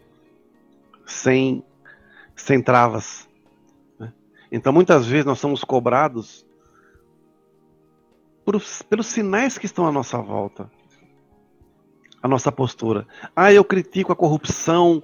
sem, 1.06 1.64
sem 2.34 2.62
travas. 2.62 3.28
Né? 3.98 4.12
Então, 4.50 4.72
muitas 4.72 5.06
vezes, 5.06 5.24
nós 5.24 5.38
somos 5.38 5.62
cobrados 5.64 6.44
por, 8.44 8.60
pelos 8.88 9.06
sinais 9.06 9.56
que 9.56 9.66
estão 9.66 9.86
à 9.86 9.92
nossa 9.92 10.18
volta. 10.18 10.70
A 12.22 12.28
nossa 12.28 12.52
postura. 12.52 13.06
Ah, 13.34 13.52
eu 13.52 13.64
critico 13.64 14.12
a 14.12 14.16
corrupção, 14.16 15.02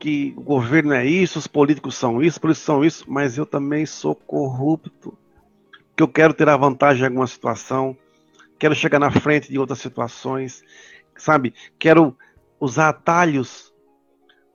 que 0.00 0.34
o 0.36 0.42
governo 0.42 0.92
é 0.92 1.06
isso, 1.06 1.38
os 1.38 1.46
políticos 1.46 1.94
são 1.94 2.20
isso, 2.20 2.36
os 2.36 2.38
políticos 2.38 2.64
são 2.64 2.84
isso, 2.84 3.04
mas 3.06 3.38
eu 3.38 3.46
também 3.46 3.86
sou 3.86 4.14
corrupto. 4.14 5.16
Que 5.96 6.02
eu 6.02 6.08
quero 6.08 6.34
ter 6.34 6.48
a 6.48 6.56
vantagem 6.56 7.04
em 7.04 7.06
alguma 7.06 7.26
situação, 7.26 7.96
quero 8.58 8.74
chegar 8.74 8.98
na 8.98 9.10
frente 9.10 9.48
de 9.48 9.58
outras 9.58 9.78
situações, 9.78 10.64
sabe? 11.16 11.54
Quero 11.78 12.16
usar 12.58 12.88
atalhos 12.88 13.72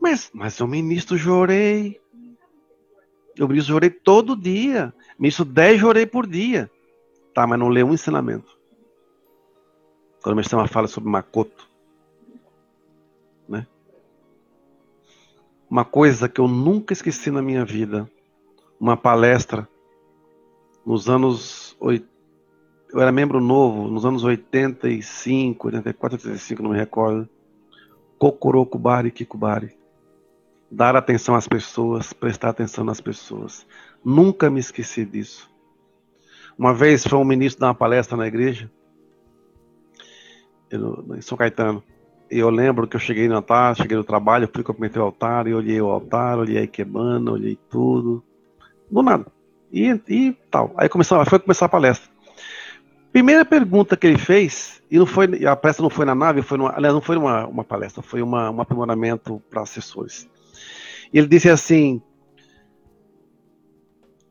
mas, 0.02 0.32
mas 0.34 0.58
eu 0.58 0.68
ministro 0.68 1.16
jorei. 1.16 2.02
Eu 3.38 3.48
ministro 3.48 3.74
jorei 3.74 3.92
todo 3.92 4.36
dia. 4.36 4.92
Ministro 5.18 5.46
10 5.46 5.80
jorei 5.80 6.08
por 6.08 6.26
dia. 6.26 6.72
Tá, 7.36 7.46
mas 7.46 7.60
não 7.60 7.70
lê 7.70 7.84
um 7.84 7.94
ensinamento. 7.94 8.58
Quando 10.24 10.40
o 10.40 10.56
uma 10.58 10.68
fala 10.68 10.88
sobre 10.88 11.10
Makoto. 11.10 11.70
Uma 15.72 15.86
coisa 15.86 16.28
que 16.28 16.42
eu 16.42 16.50
nunca 16.50 16.92
esqueci 16.92 17.32
na 17.32 17.42
minha 17.42 17.64
vida. 17.64 18.06
Uma 18.78 18.98
palestra 18.98 19.66
nos 20.86 21.10
anos. 21.10 21.78
Eu 22.92 23.00
era 23.00 23.10
membro 23.10 23.40
novo, 23.40 23.88
nos 23.88 24.06
anos 24.06 24.26
85, 24.26 25.68
84, 25.68 26.18
85, 26.18 26.62
não 26.62 26.72
me 26.72 26.78
recordo. 26.78 27.30
Kokorokubari 28.20 29.12
Kikubari 29.12 29.80
dar 30.70 30.96
atenção 30.98 31.36
às 31.36 31.48
pessoas, 31.48 32.12
prestar 32.12 32.50
atenção 32.50 32.84
nas 32.84 33.00
pessoas. 33.00 33.66
Nunca 34.04 34.50
me 34.50 34.60
esqueci 34.60 35.06
disso. 35.06 35.50
Uma 36.58 36.74
vez 36.74 37.08
foi 37.08 37.18
um 37.18 37.24
ministro 37.24 37.62
dar 37.62 37.68
uma 37.68 37.76
palestra 37.76 38.18
na 38.18 38.28
igreja, 38.28 38.70
em 40.72 41.22
São 41.22 41.38
Caetano. 41.38 41.82
Eu 42.32 42.50
lembro 42.50 42.88
que 42.88 42.96
eu 42.96 43.00
cheguei 43.00 43.28
no 43.28 43.36
altar, 43.36 43.76
cheguei 43.76 43.98
no 43.98 44.06
trabalho, 44.06 44.50
fui 44.52 44.64
cumprimentar 44.64 45.04
o 45.04 45.08
altar, 45.08 45.48
e 45.48 45.54
olhei 45.54 45.82
o 45.82 45.90
altar, 45.90 46.40
olhei 46.40 46.60
a 46.60 46.62
Ikebana, 46.62 47.30
olhei 47.30 47.60
tudo. 47.70 48.24
Do 48.90 49.04
nada. 49.04 49.26
E, 49.70 50.00
e 50.08 50.32
tal. 50.50 50.74
Aí 50.78 50.88
começou, 50.88 51.24
foi 51.26 51.40
começar 51.40 51.66
a 51.66 51.70
palestra. 51.70 52.10
Primeira 53.12 53.44
pergunta 53.44 53.98
que 53.98 54.08
ele 54.08 54.18
fez, 54.18 54.82
e 54.90 54.98
não 54.98 55.06
foi, 55.06 55.46
a 55.46 55.58
palestra 55.58 55.84
não 55.84 55.90
foi 55.90 56.06
na 56.06 56.16
nave, 56.16 56.42
foi 56.42 56.58
numa, 56.58 56.74
aliás, 56.74 56.94
não 56.94 57.02
foi 57.02 57.18
uma, 57.18 57.46
uma 57.46 57.66
palestra, 57.66 58.02
foi 58.02 58.22
uma, 58.22 58.50
um 58.50 58.62
aprimoramento 58.62 59.44
para 59.50 59.64
assessores. 59.64 60.26
E 61.12 61.18
ele 61.18 61.28
disse 61.28 61.50
assim: 61.50 62.02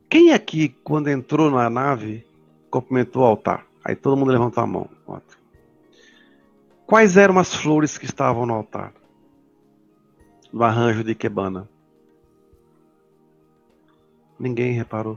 Quem 0.09 0.33
aqui, 0.33 0.71
quando 0.83 1.09
entrou 1.09 1.51
na 1.51 1.69
nave, 1.69 2.25
cumprimentou 2.71 3.23
o 3.23 3.27
altar? 3.27 3.67
Aí 3.85 3.95
todo 3.95 4.17
mundo 4.17 4.33
levantou 4.33 4.65
a 4.65 4.67
mão. 4.67 4.89
Quais 6.91 7.17
eram 7.17 7.39
as 7.39 7.55
flores 7.55 7.97
que 7.97 8.05
estavam 8.05 8.45
no 8.45 8.53
altar? 8.53 8.93
No 10.53 10.65
arranjo 10.65 11.05
de 11.05 11.15
Quebana. 11.15 11.69
Ninguém 14.37 14.73
reparou. 14.73 15.17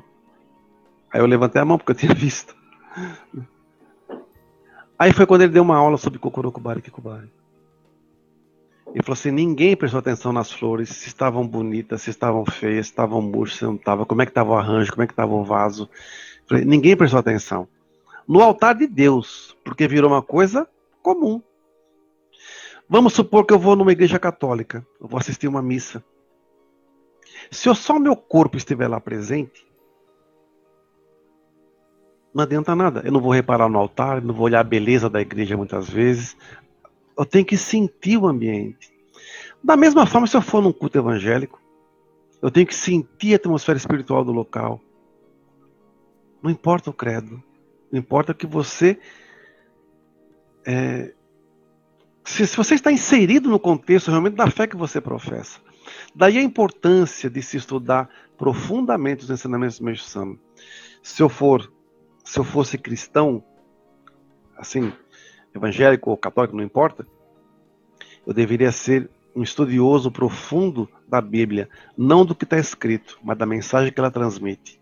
Aí 1.11 1.19
eu 1.19 1.25
levantei 1.25 1.59
a 1.59 1.65
mão 1.65 1.79
porque 1.79 1.93
eu 1.93 1.95
tinha 1.95 2.13
visto. 2.13 2.55
Aí 4.99 5.11
foi 5.13 5.25
quando 5.25 5.41
ele 5.41 5.51
deu 5.51 5.63
uma 5.63 5.75
aula 5.75 5.97
sobre 5.97 6.19
Kokorokubari 6.19 6.77
e 6.77 6.83
Kikubari. 6.83 7.33
Ele 8.93 9.01
falou 9.01 9.13
assim: 9.13 9.31
ninguém 9.31 9.75
prestou 9.75 9.97
atenção 9.97 10.31
nas 10.31 10.51
flores, 10.51 10.89
se 10.89 11.07
estavam 11.07 11.47
bonitas, 11.47 12.03
se 12.03 12.11
estavam 12.11 12.45
feias, 12.45 12.85
se 12.85 12.91
estavam 12.91 13.19
murchas, 13.19 13.57
se 13.57 13.65
não 13.65 13.73
estavam, 13.73 14.05
como 14.05 14.21
é 14.21 14.27
que 14.27 14.31
estava 14.31 14.51
o 14.51 14.55
arranjo, 14.55 14.91
como 14.91 15.01
é 15.01 15.07
que 15.07 15.13
estava 15.13 15.33
o 15.33 15.43
vaso. 15.43 15.89
Falei, 16.47 16.65
ninguém 16.65 16.95
prestou 16.95 17.19
atenção. 17.19 17.67
No 18.27 18.43
altar 18.43 18.75
de 18.75 18.85
Deus, 18.85 19.57
porque 19.65 19.87
virou 19.87 20.11
uma 20.11 20.21
coisa 20.21 20.69
comum. 21.01 21.41
Vamos 22.93 23.13
supor 23.13 23.43
que 23.43 23.51
eu 23.51 23.57
vou 23.57 23.75
numa 23.75 23.91
igreja 23.91 24.19
católica, 24.19 24.85
eu 25.01 25.07
vou 25.07 25.19
assistir 25.19 25.47
uma 25.47 25.63
missa. 25.63 26.05
Se 27.49 27.67
eu 27.67 27.73
só 27.73 27.97
o 27.97 27.99
meu 27.99 28.15
corpo 28.15 28.55
estiver 28.55 28.87
lá 28.87 28.99
presente, 28.99 29.65
não 32.31 32.43
adianta 32.43 32.75
nada. 32.75 33.01
Eu 33.03 33.11
não 33.11 33.19
vou 33.19 33.31
reparar 33.31 33.67
no 33.67 33.79
altar, 33.79 34.21
não 34.21 34.31
vou 34.31 34.45
olhar 34.45 34.59
a 34.59 34.63
beleza 34.63 35.09
da 35.09 35.19
igreja 35.19 35.57
muitas 35.57 35.89
vezes. 35.89 36.37
Eu 37.17 37.25
tenho 37.25 37.43
que 37.43 37.57
sentir 37.57 38.15
o 38.15 38.27
ambiente. 38.27 38.93
Da 39.63 39.75
mesma 39.75 40.05
forma, 40.05 40.27
se 40.27 40.37
eu 40.37 40.41
for 40.43 40.61
num 40.61 40.71
culto 40.71 40.99
evangélico, 40.99 41.59
eu 42.43 42.51
tenho 42.51 42.67
que 42.67 42.75
sentir 42.75 43.33
a 43.33 43.37
atmosfera 43.37 43.79
espiritual 43.79 44.23
do 44.23 44.31
local. 44.31 44.79
Não 46.43 46.51
importa 46.51 46.91
o 46.91 46.93
credo. 46.93 47.41
Não 47.91 47.99
importa 47.99 48.35
que 48.35 48.45
você. 48.45 48.99
É, 50.63 51.11
se, 52.23 52.47
se, 52.47 52.55
você 52.55 52.75
está 52.75 52.91
inserido 52.91 53.49
no 53.49 53.59
contexto 53.59 54.09
realmente 54.09 54.35
da 54.35 54.49
fé 54.49 54.67
que 54.67 54.75
você 54.75 55.01
professa. 55.01 55.59
Daí 56.15 56.37
a 56.37 56.41
importância 56.41 57.29
de 57.29 57.41
se 57.41 57.57
estudar 57.57 58.09
profundamente 58.37 59.23
os 59.23 59.29
ensinamentos 59.29 59.79
do 59.79 59.85
Meixo 59.85 60.03
Sama. 60.03 60.37
Se 61.01 61.21
eu 61.21 61.29
for 61.29 61.71
se 62.23 62.39
eu 62.39 62.43
fosse 62.43 62.77
cristão, 62.77 63.43
assim, 64.57 64.93
evangélico 65.53 66.09
ou 66.09 66.17
católico, 66.17 66.55
não 66.55 66.63
importa, 66.63 67.05
eu 68.25 68.33
deveria 68.33 68.71
ser 68.71 69.09
um 69.35 69.43
estudioso 69.43 70.11
profundo 70.11 70.87
da 71.07 71.19
Bíblia, 71.19 71.69
não 71.97 72.25
do 72.25 72.33
que 72.33 72.45
está 72.45 72.57
escrito, 72.57 73.19
mas 73.21 73.37
da 73.37 73.45
mensagem 73.45 73.91
que 73.91 73.99
ela 73.99 74.11
transmite. 74.11 74.79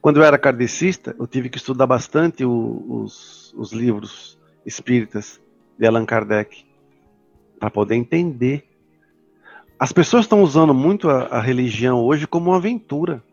Quando 0.00 0.18
eu 0.18 0.24
era 0.24 0.38
kardecista, 0.38 1.14
eu 1.18 1.26
tive 1.26 1.48
que 1.48 1.56
estudar 1.56 1.86
bastante 1.86 2.44
os, 2.44 3.54
os 3.56 3.72
livros 3.72 4.38
espíritas 4.66 5.40
de 5.80 5.86
Allan 5.86 6.04
Kardec, 6.04 6.66
para 7.58 7.70
poder 7.70 7.94
entender. 7.94 8.68
As 9.78 9.92
pessoas 9.92 10.26
estão 10.26 10.42
usando 10.42 10.74
muito 10.74 11.08
a, 11.08 11.22
a 11.28 11.40
religião 11.40 12.04
hoje 12.04 12.26
como 12.26 12.50
uma 12.50 12.58
aventura. 12.58 13.24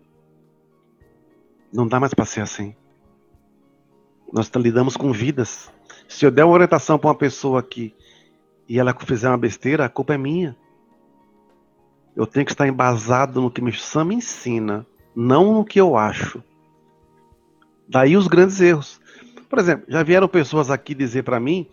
Não 1.73 1.85
dá 1.85 1.99
mais 1.99 2.13
para 2.13 2.23
ser 2.23 2.39
assim. 2.39 2.73
Nós 4.31 4.49
lidamos 4.55 4.95
com 4.95 5.11
vidas. 5.11 5.69
Se 6.07 6.25
eu 6.25 6.31
der 6.31 6.45
uma 6.45 6.53
orientação 6.53 6.97
para 6.97 7.09
uma 7.09 7.15
pessoa 7.15 7.59
aqui 7.59 7.93
e 8.67 8.79
ela 8.79 8.95
fizer 8.97 9.27
uma 9.27 9.37
besteira, 9.37 9.83
a 9.83 9.89
culpa 9.89 10.13
é 10.13 10.17
minha. 10.17 10.55
Eu 12.15 12.25
tenho 12.25 12.45
que 12.45 12.53
estar 12.53 12.65
embasado 12.65 13.41
no 13.41 13.51
que 13.51 13.61
me 13.61 13.73
Sam 13.73 14.13
ensina, 14.13 14.87
não 15.13 15.53
no 15.53 15.65
que 15.65 15.81
eu 15.81 15.97
acho. 15.97 16.41
Daí 17.89 18.15
os 18.15 18.27
grandes 18.27 18.61
erros. 18.61 19.01
Por 19.49 19.59
exemplo, 19.59 19.85
já 19.89 20.01
vieram 20.01 20.29
pessoas 20.29 20.71
aqui 20.71 20.95
dizer 20.95 21.23
para 21.23 21.41
mim, 21.41 21.67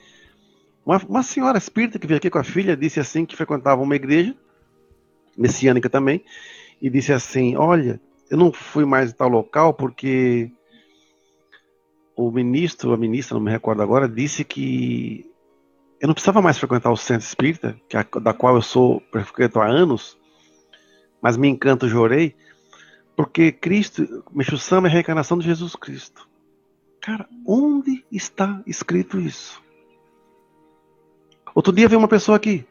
uma, 0.85 0.99
uma, 1.09 1.23
senhora 1.23 1.59
espírita 1.59 1.99
que 1.99 2.07
veio 2.07 2.19
aqui 2.19 2.31
com 2.31 2.39
a 2.39 2.45
filha 2.45 2.77
disse 2.77 3.01
assim 3.01 3.25
que 3.25 3.37
frequentava 3.37 3.83
uma 3.83 3.97
igreja 3.97 4.35
messiânica 5.37 5.89
também 5.89 6.25
e 6.81 6.91
disse 6.91 7.13
assim: 7.13 7.57
"Olha, 7.57 8.01
eu 8.31 8.37
não 8.37 8.53
fui 8.53 8.85
mais 8.85 9.11
em 9.11 9.15
tal 9.15 9.29
local 9.29 9.75
porque 9.75 10.51
o 12.17 12.31
ministro, 12.31 12.93
a 12.93 12.97
ministra, 12.97 13.35
não 13.35 13.45
me 13.45 13.51
recordo 13.51 13.83
agora, 13.83 14.09
disse 14.09 14.45
que 14.45 15.29
eu 16.01 16.07
não 16.07 16.15
precisava 16.15 16.43
mais 16.43 16.59
frequentar 16.59 16.91
o 16.91 16.97
centro 16.97 17.27
espírita, 17.27 17.81
que 17.89 17.97
a, 17.97 18.07
da 18.23 18.35
qual 18.35 18.57
eu 18.57 18.63
sou 18.63 19.03
frequento 19.11 19.59
há 19.59 19.67
anos, 19.67 20.19
mas 21.21 21.37
me 21.37 21.49
encanto 21.49 21.89
jorei, 21.89 22.37
porque 23.17 23.51
Cristo, 23.51 24.23
Mexu 24.31 24.59
Sama 24.59 24.89
é 24.89 24.91
a 24.91 24.93
reencarnação 24.93 25.39
de 25.39 25.47
Jesus 25.47 25.75
Cristo. 25.75 26.29
Cara, 27.01 27.27
onde 27.47 28.05
está 28.13 28.63
escrito 28.67 29.19
isso? 29.19 29.64
Outro 31.55 31.73
dia 31.73 31.89
veio 31.89 32.01
uma 32.01 32.09
pessoa 32.09 32.37
aqui. 32.37 32.67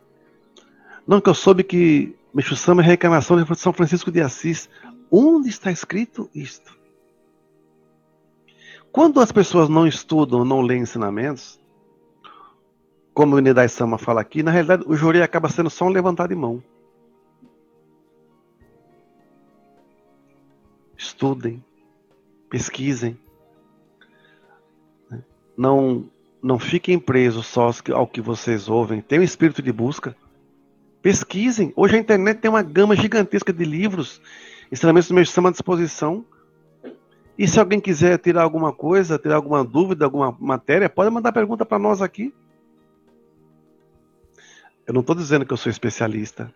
Não, 1.07 1.21
que 1.21 1.29
eu 1.29 1.33
soube 1.33 1.63
que 1.63 2.15
Mexu 2.33 2.55
Sama 2.55 2.81
é 2.81 2.85
reencarnação 2.85 3.41
de 3.41 3.55
São 3.55 3.71
Francisco 3.71 4.11
de 4.11 4.21
Assis. 4.21 4.69
Onde 5.09 5.49
está 5.49 5.71
escrito 5.71 6.29
isto? 6.33 6.77
Quando 8.91 9.19
as 9.19 9.31
pessoas 9.31 9.69
não 9.69 9.87
estudam, 9.87 10.43
não 10.43 10.61
leem 10.61 10.81
ensinamentos, 10.81 11.59
como 13.13 13.35
o 13.35 13.39
Nidai 13.39 13.69
Sama 13.69 13.97
fala 13.97 14.21
aqui, 14.21 14.43
na 14.43 14.51
realidade 14.51 14.83
o 14.87 14.95
jurei 14.95 15.21
acaba 15.21 15.49
sendo 15.49 15.69
só 15.69 15.85
um 15.85 15.89
levantar 15.89 16.27
de 16.27 16.35
mão. 16.35 16.63
Estudem, 20.97 21.63
pesquisem. 22.49 23.17
Não, 25.55 26.09
não 26.43 26.59
fiquem 26.59 26.99
presos 26.99 27.47
só 27.47 27.71
ao 27.93 28.05
que 28.05 28.19
vocês 28.19 28.67
ouvem. 28.67 28.99
Tenham 28.99 29.21
um 29.21 29.25
espírito 29.25 29.61
de 29.61 29.71
busca. 29.71 30.13
Pesquisem. 31.01 31.71
Hoje 31.73 31.95
a 31.95 31.99
internet 31.99 32.41
tem 32.41 32.51
uma 32.51 32.61
gama 32.61 32.97
gigantesca 32.97 33.53
de 33.53 33.63
livros 33.63 34.21
ensinamentos 34.69 35.07
do 35.07 35.15
meu 35.15 35.25
sistema 35.25 35.47
à 35.47 35.51
disposição. 35.53 36.25
E 37.37 37.47
se 37.47 37.59
alguém 37.59 37.79
quiser 37.79 38.17
tirar 38.19 38.43
alguma 38.43 38.73
coisa, 38.73 39.17
tirar 39.17 39.35
alguma 39.35 39.63
dúvida, 39.63 40.03
alguma 40.03 40.35
matéria, 40.37 40.89
pode 40.89 41.09
mandar 41.09 41.31
pergunta 41.31 41.65
para 41.65 41.79
nós 41.79 42.01
aqui. 42.01 42.33
Eu 44.85 44.93
não 44.93 45.01
estou 45.01 45.15
dizendo 45.15 45.45
que 45.45 45.53
eu 45.53 45.57
sou 45.57 45.69
especialista, 45.69 46.53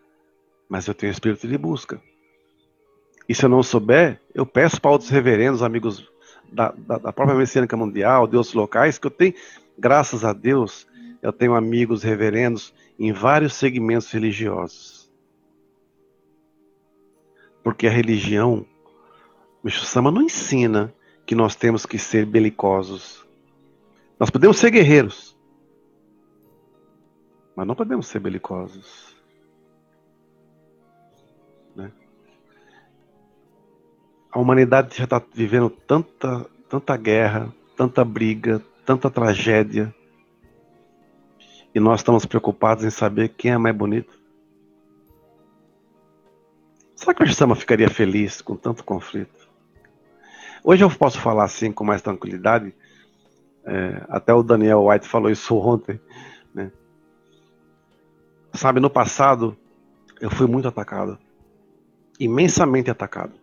mas 0.67 0.85
eu 0.85 0.93
tenho 0.93 1.11
espírito 1.11 1.47
de 1.47 1.57
busca. 1.57 2.01
E 3.27 3.33
se 3.33 3.45
eu 3.45 3.49
não 3.49 3.63
souber, 3.63 4.21
eu 4.35 4.45
peço 4.45 4.81
para 4.81 4.91
outros 4.91 5.09
reverendos, 5.09 5.63
amigos 5.63 6.11
da, 6.51 6.73
da, 6.77 6.97
da 6.97 7.13
própria 7.13 7.37
Messiânica 7.37 7.77
Mundial, 7.77 8.27
de 8.27 8.35
outros 8.35 8.53
locais, 8.53 8.97
que 8.97 9.07
eu 9.07 9.11
tenho, 9.11 9.33
graças 9.77 10.23
a 10.25 10.33
Deus, 10.33 10.87
eu 11.21 11.31
tenho 11.31 11.55
amigos 11.55 12.03
reverendos 12.03 12.73
em 12.97 13.11
vários 13.11 13.53
segmentos 13.53 14.11
religiosos. 14.11 15.11
Porque 17.63 17.87
a 17.87 17.91
religião, 17.91 18.65
o 19.63 19.69
Sama 19.69 20.11
não 20.11 20.21
ensina 20.21 20.93
que 21.25 21.35
nós 21.35 21.55
temos 21.55 21.85
que 21.85 21.99
ser 21.99 22.25
belicosos. 22.25 23.25
Nós 24.19 24.29
podemos 24.29 24.57
ser 24.57 24.71
guerreiros, 24.71 25.37
mas 27.55 27.67
não 27.67 27.75
podemos 27.75 28.07
ser 28.07 28.19
belicosos. 28.19 29.15
Né? 31.75 31.91
A 34.31 34.39
humanidade 34.39 34.97
já 34.97 35.03
está 35.03 35.21
vivendo 35.33 35.69
tanta, 35.69 36.49
tanta 36.69 36.95
guerra, 36.95 37.53
tanta 37.75 38.05
briga, 38.05 38.63
tanta 38.87 39.09
tragédia. 39.09 39.93
E 41.75 41.79
nós 41.79 41.99
estamos 41.99 42.25
preocupados 42.25 42.85
em 42.85 42.89
saber 42.89 43.27
quem 43.27 43.51
é 43.51 43.57
mais 43.57 43.75
bonito. 43.75 44.17
Será 46.95 47.13
que 47.13 47.21
o 47.21 47.33
Sama 47.33 47.53
ficaria 47.53 47.89
feliz 47.89 48.41
com 48.41 48.55
tanto 48.55 48.85
conflito? 48.85 49.49
Hoje 50.63 50.85
eu 50.85 50.89
posso 50.89 51.19
falar 51.19 51.43
assim 51.43 51.69
com 51.69 51.83
mais 51.83 52.01
tranquilidade. 52.01 52.73
É, 53.65 54.05
até 54.07 54.33
o 54.33 54.41
Daniel 54.41 54.85
White 54.85 55.05
falou 55.05 55.29
isso 55.29 55.57
ontem. 55.57 55.99
Né? 56.53 56.71
Sabe, 58.53 58.79
no 58.79 58.89
passado 58.89 59.57
eu 60.21 60.31
fui 60.31 60.47
muito 60.47 60.69
atacado. 60.69 61.19
Imensamente 62.17 62.89
atacado. 62.89 63.33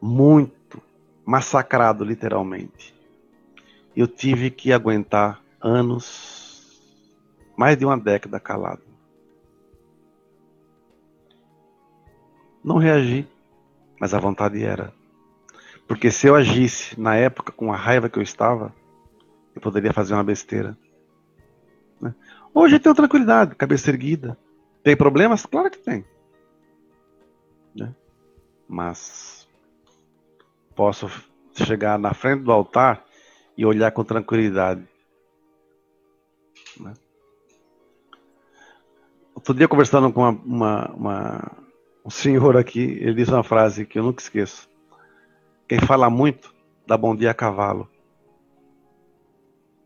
Muito. 0.00 0.82
Massacrado, 1.24 2.04
literalmente. 2.04 3.01
Eu 3.94 4.06
tive 4.06 4.50
que 4.50 4.72
aguentar 4.72 5.42
anos, 5.60 6.80
mais 7.56 7.76
de 7.76 7.84
uma 7.84 7.98
década 7.98 8.40
calado. 8.40 8.92
não 12.62 12.76
reagi, 12.78 13.26
mas 13.98 14.14
a 14.14 14.20
vontade 14.20 14.62
era. 14.62 14.92
Porque 15.86 16.10
se 16.10 16.26
eu 16.26 16.34
agisse 16.34 16.98
na 16.98 17.16
época 17.16 17.52
com 17.52 17.72
a 17.72 17.76
raiva 17.76 18.08
que 18.08 18.18
eu 18.18 18.22
estava, 18.22 18.74
eu 19.54 19.60
poderia 19.60 19.92
fazer 19.92 20.14
uma 20.14 20.24
besteira. 20.24 20.76
Né? 22.00 22.14
Hoje 22.54 22.76
eu 22.76 22.80
tenho 22.80 22.94
tranquilidade, 22.94 23.56
cabeça 23.56 23.90
erguida. 23.90 24.38
Tem 24.82 24.96
problemas? 24.96 25.44
Claro 25.44 25.70
que 25.70 25.78
tem. 25.78 26.04
Né? 27.74 27.94
Mas 28.68 29.48
posso 30.74 31.10
chegar 31.54 31.98
na 31.98 32.14
frente 32.14 32.42
do 32.42 32.52
altar 32.52 33.04
e 33.56 33.66
olhar 33.66 33.90
com 33.92 34.04
tranquilidade. 34.04 34.86
Né? 36.80 36.94
Outro 39.34 39.54
dia 39.54 39.68
conversando 39.68 40.12
com 40.12 40.20
uma, 40.20 40.40
uma, 40.44 40.90
uma 40.92 41.62
um 42.04 42.10
senhor 42.10 42.56
aqui, 42.56 42.80
ele 42.80 43.14
diz 43.14 43.28
uma 43.28 43.44
frase 43.44 43.86
que 43.86 43.98
eu 43.98 44.02
nunca 44.02 44.22
esqueço. 44.22 44.68
Quem 45.68 45.80
fala 45.80 46.10
muito 46.10 46.52
dá 46.86 46.96
bom 46.96 47.14
dia 47.14 47.30
a 47.30 47.34
cavalo. 47.34 47.88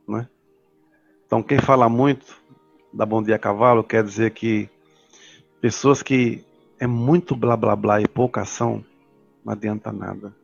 Né? 0.08 0.28
Então, 1.26 1.42
quem 1.42 1.58
fala 1.58 1.88
muito 1.88 2.40
dá 2.92 3.04
bom 3.04 3.22
dia 3.22 3.36
a 3.36 3.38
cavalo 3.38 3.84
quer 3.84 4.02
dizer 4.02 4.30
que 4.30 4.68
pessoas 5.60 6.02
que 6.02 6.44
é 6.78 6.86
muito 6.86 7.36
blá 7.36 7.56
blá 7.56 7.76
blá 7.76 8.00
e 8.00 8.08
pouca 8.08 8.42
ação, 8.42 8.84
não 9.44 9.52
adianta 9.52 9.92
nada. 9.92 10.34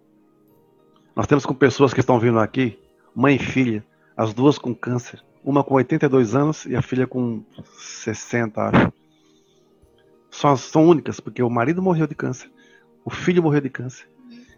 Nós 1.14 1.26
temos 1.26 1.44
com 1.44 1.54
pessoas 1.54 1.92
que 1.92 2.00
estão 2.00 2.18
vindo 2.18 2.38
aqui, 2.38 2.78
mãe 3.14 3.36
e 3.36 3.38
filha, 3.38 3.84
as 4.16 4.32
duas 4.32 4.58
com 4.58 4.74
câncer. 4.74 5.22
uma 5.44 5.64
com 5.64 5.74
82 5.74 6.34
anos 6.34 6.66
e 6.66 6.76
a 6.76 6.82
filha 6.82 7.06
com 7.06 7.42
60, 7.76 8.60
acho. 8.60 8.92
Só, 10.30 10.56
são 10.56 10.86
únicas, 10.86 11.20
porque 11.20 11.42
o 11.42 11.50
marido 11.50 11.82
morreu 11.82 12.06
de 12.06 12.14
câncer, 12.14 12.50
o 13.04 13.10
filho 13.10 13.42
morreu 13.42 13.60
de 13.60 13.68
câncer. 13.68 14.08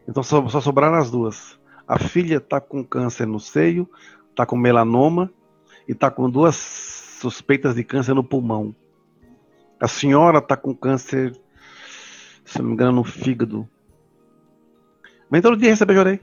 Então 0.08 0.22
só, 0.22 0.46
só 0.48 0.60
sobraram 0.60 0.96
as 0.96 1.10
duas. 1.10 1.58
A 1.86 1.98
filha 1.98 2.36
está 2.36 2.60
com 2.60 2.84
câncer 2.84 3.26
no 3.26 3.40
seio, 3.40 3.88
está 4.30 4.46
com 4.46 4.56
melanoma 4.56 5.32
e 5.88 5.92
está 5.92 6.10
com 6.10 6.30
duas 6.30 6.56
suspeitas 7.20 7.74
de 7.74 7.82
câncer 7.82 8.14
no 8.14 8.22
pulmão. 8.22 8.74
A 9.80 9.88
senhora 9.88 10.38
está 10.38 10.56
com 10.56 10.74
câncer, 10.74 11.38
se 12.44 12.58
não 12.58 12.66
me 12.66 12.72
engano, 12.74 12.92
no 12.92 13.04
fígado. 13.04 13.68
Mas 15.28 15.42
todo 15.42 15.56
dia 15.56 15.70
recebe 15.70 15.94
jorei. 15.94 16.20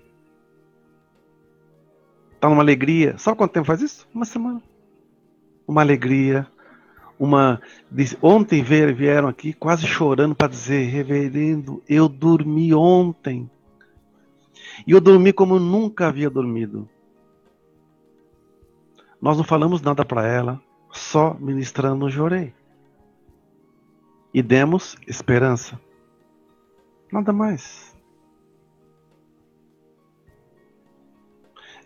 Está 2.42 2.50
numa 2.50 2.64
alegria. 2.64 3.20
Sabe 3.20 3.38
quanto 3.38 3.52
tempo 3.52 3.68
faz 3.68 3.84
isso? 3.84 4.08
Uma 4.12 4.26
semana. 4.26 4.60
Uma 5.68 5.82
alegria. 5.82 6.48
Uma. 7.20 7.62
Ontem 8.20 8.64
vieram 8.64 9.28
aqui 9.28 9.54
quase 9.54 9.86
chorando 9.86 10.34
para 10.34 10.48
dizer, 10.48 10.88
reverendo, 10.88 11.84
eu 11.88 12.10
dormi 12.10 12.74
ontem. 12.74 13.48
E 14.88 14.92
eu 14.92 15.00
dormi 15.00 15.32
como 15.32 15.60
nunca 15.60 16.08
havia 16.08 16.32
dormido. 16.32 16.90
Nós 19.22 19.38
não 19.38 19.44
falamos 19.44 19.80
nada 19.84 20.04
para 20.04 20.26
ela, 20.26 20.60
só 20.90 21.36
ministrando 21.40 22.10
jorei 22.10 22.56
e 24.34 24.42
demos 24.42 24.96
esperança. 25.06 25.80
Nada 27.12 27.32
mais. 27.32 27.91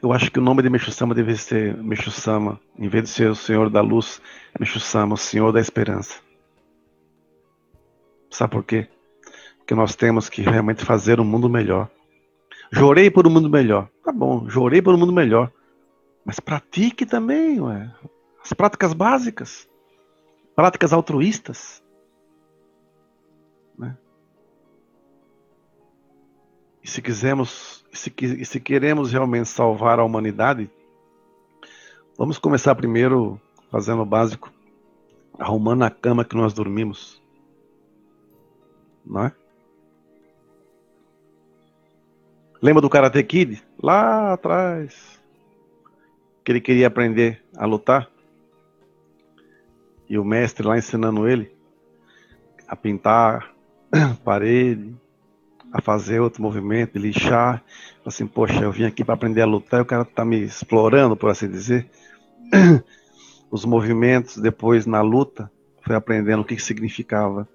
Eu 0.06 0.14
acho 0.14 0.30
que 0.30 0.38
o 0.38 0.42
nome 0.44 0.62
de 0.62 0.70
Meixo-sama 0.70 1.16
deve 1.16 1.36
ser 1.36 1.76
Meixo-sama, 1.78 2.60
em 2.78 2.88
vez 2.88 3.06
de 3.06 3.10
ser 3.10 3.28
o 3.28 3.34
Senhor 3.34 3.72
da 3.72 3.82
Luz, 3.82 4.22
Meixo-sama, 4.60 5.16
o 5.16 5.18
Senhor 5.18 5.52
da 5.52 5.60
Esperança. 5.60 6.20
Sabe 8.30 8.52
por 8.52 8.64
quê? 8.64 8.88
Porque 9.58 9.74
nós 9.74 9.96
temos 9.96 10.30
que 10.30 10.44
realmente 10.44 10.86
fazer 10.86 11.20
um 11.20 11.24
mundo 11.24 11.50
melhor. 11.50 11.90
Jorei 12.72 13.10
por 13.10 13.26
um 13.26 13.32
mundo 13.32 13.50
melhor. 13.50 13.90
Tá 14.04 14.12
bom, 14.12 14.48
jorei 14.48 14.80
por 14.80 14.94
um 14.94 14.98
mundo 15.00 15.12
melhor. 15.12 15.52
Mas 16.24 16.40
pratique 16.40 17.04
também, 17.04 17.60
ué. 17.60 17.92
As 18.44 18.54
práticas 18.54 18.94
básicas. 18.94 19.68
Práticas 20.56 20.94
altruístas. 20.94 21.82
E 26.86 26.88
se 26.88 27.02
quisermos, 27.02 27.84
se, 27.92 28.14
se 28.46 28.60
queremos 28.60 29.12
realmente 29.12 29.50
salvar 29.50 29.98
a 29.98 30.04
humanidade, 30.04 30.70
vamos 32.16 32.38
começar 32.38 32.76
primeiro 32.76 33.42
fazendo 33.72 34.04
o 34.04 34.06
básico, 34.06 34.54
arrumando 35.40 35.82
a 35.82 35.90
cama 35.90 36.24
que 36.24 36.36
nós 36.36 36.54
dormimos. 36.54 37.20
Não 39.04 39.26
é? 39.26 39.32
Lembra 42.62 42.84
do 42.84 42.90
Karate 42.90 43.24
Kid? 43.24 43.64
Lá 43.82 44.34
atrás. 44.34 45.20
Que 46.44 46.52
ele 46.52 46.62
queria 46.62 46.86
aprender 46.86 47.44
a 47.58 47.66
lutar. 47.66 48.12
E 50.08 50.20
o 50.20 50.24
mestre 50.24 50.68
lá 50.68 50.78
ensinando 50.78 51.28
ele 51.28 51.52
a 52.68 52.76
pintar, 52.76 53.52
parede, 54.24 54.96
a 55.76 55.82
fazer 55.82 56.22
outro 56.22 56.42
movimento, 56.42 56.98
lixar. 56.98 57.62
Assim, 58.06 58.26
poxa, 58.26 58.64
eu 58.64 58.72
vim 58.72 58.86
aqui 58.86 59.04
para 59.04 59.14
aprender 59.14 59.42
a 59.42 59.46
lutar 59.46 59.82
e 59.82 59.84
o 59.84 59.86
cara 59.86 60.04
está 60.04 60.24
me 60.24 60.42
explorando, 60.42 61.18
por 61.18 61.30
assim 61.30 61.50
dizer. 61.50 61.90
Os 63.52 63.66
movimentos, 63.66 64.38
depois 64.38 64.86
na 64.86 65.02
luta, 65.02 65.52
foi 65.82 65.94
aprendendo 65.94 66.42
o 66.42 66.46
que, 66.46 66.56
que 66.56 66.62
significava. 66.62 67.46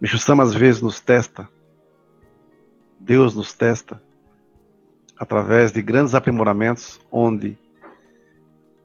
Micho 0.00 0.16
Sama 0.16 0.44
às 0.44 0.54
vezes 0.54 0.80
nos 0.80 1.00
testa, 1.00 1.48
Deus 3.00 3.34
nos 3.34 3.52
testa, 3.52 4.00
através 5.18 5.72
de 5.72 5.82
grandes 5.82 6.14
aprimoramentos, 6.14 7.00
onde, 7.10 7.58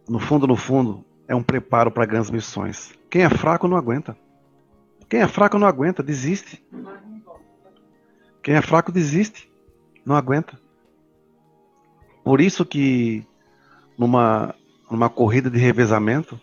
no 0.10 0.17
fundo, 0.17 0.47
no 0.47 0.56
fundo, 0.56 1.06
é 1.27 1.36
um 1.36 1.43
preparo 1.43 1.91
para 1.91 2.06
grandes 2.06 2.32
missões. 2.32 2.93
Quem 3.12 3.21
é 3.23 3.30
fraco 3.30 3.67
não 3.67 3.77
aguenta. 3.77 4.17
Quem 5.08 5.21
é 5.21 5.27
fraco 5.27 5.60
não 5.60 5.67
aguenta, 5.67 6.01
desiste. 6.01 6.63
Quem 8.47 8.55
é 8.55 8.62
fraco 8.62 8.93
desiste, 8.93 9.51
não 10.05 10.15
aguenta. 10.15 10.57
Por 12.23 12.39
isso 12.39 12.65
que 12.65 13.27
numa, 13.97 14.55
numa 14.89 15.10
corrida 15.10 15.49
de 15.49 15.60
revezamento, 15.60 16.39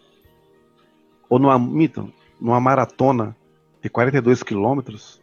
ou 1.30 1.38
numa, 1.38 1.58
mito, 1.58 2.12
numa 2.38 2.60
maratona 2.60 3.34
de 3.80 3.88
42 3.88 4.42
quilômetros, 4.42 5.18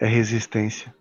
é 0.00 0.06
resistência. 0.08 0.92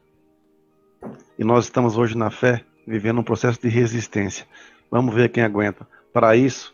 E 1.35 1.43
nós 1.43 1.63
estamos 1.63 1.97
hoje 1.97 2.15
na 2.15 2.29
fé 2.29 2.63
vivendo 2.85 3.19
um 3.19 3.23
processo 3.23 3.59
de 3.59 3.67
resistência. 3.67 4.45
Vamos 4.91 5.15
ver 5.15 5.31
quem 5.31 5.41
aguenta. 5.41 5.88
Para 6.13 6.35
isso, 6.35 6.71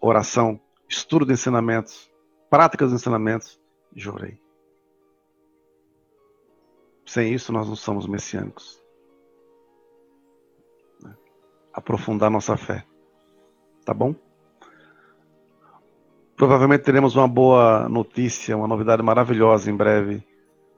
oração, 0.00 0.60
estudo 0.88 1.24
de 1.24 1.34
ensinamentos, 1.34 2.10
prática 2.50 2.84
dos 2.84 2.94
ensinamentos, 2.94 3.60
jurei. 3.94 4.40
Sem 7.10 7.34
isso, 7.34 7.52
nós 7.52 7.66
não 7.66 7.74
somos 7.74 8.06
messiânicos. 8.06 8.80
Aprofundar 11.74 12.30
nossa 12.30 12.56
fé. 12.56 12.86
Tá 13.84 13.92
bom? 13.92 14.14
Provavelmente 16.36 16.84
teremos 16.84 17.16
uma 17.16 17.26
boa 17.26 17.88
notícia, 17.88 18.56
uma 18.56 18.68
novidade 18.68 19.02
maravilhosa 19.02 19.68
em 19.68 19.76
breve 19.76 20.24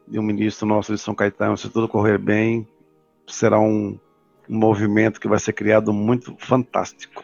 de 0.09 0.19
um 0.19 0.23
ministro 0.23 0.67
nosso 0.67 0.95
de 0.95 0.99
São 0.99 1.15
Caetano. 1.15 1.55
Se 1.59 1.69
tudo 1.69 1.87
correr 1.87 2.17
bem, 2.17 2.67
será 3.27 3.61
um, 3.61 4.01
um 4.49 4.59
movimento 4.59 5.21
que 5.21 5.29
vai 5.29 5.39
ser 5.39 5.53
criado 5.53 5.93
muito 5.93 6.35
fantástico. 6.39 7.23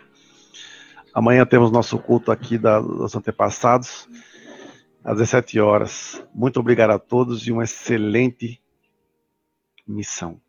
Amanhã 1.14 1.46
temos 1.46 1.70
nosso 1.70 1.98
culto 1.98 2.30
aqui 2.30 2.58
da, 2.58 2.78
dos 2.78 3.16
antepassados 3.16 4.06
às 5.02 5.16
17 5.16 5.58
horas. 5.60 6.22
Muito 6.34 6.60
obrigado 6.60 6.90
a 6.90 6.98
todos 6.98 7.46
e 7.46 7.50
uma 7.50 7.64
excelente 7.64 8.60
missão. 9.88 10.40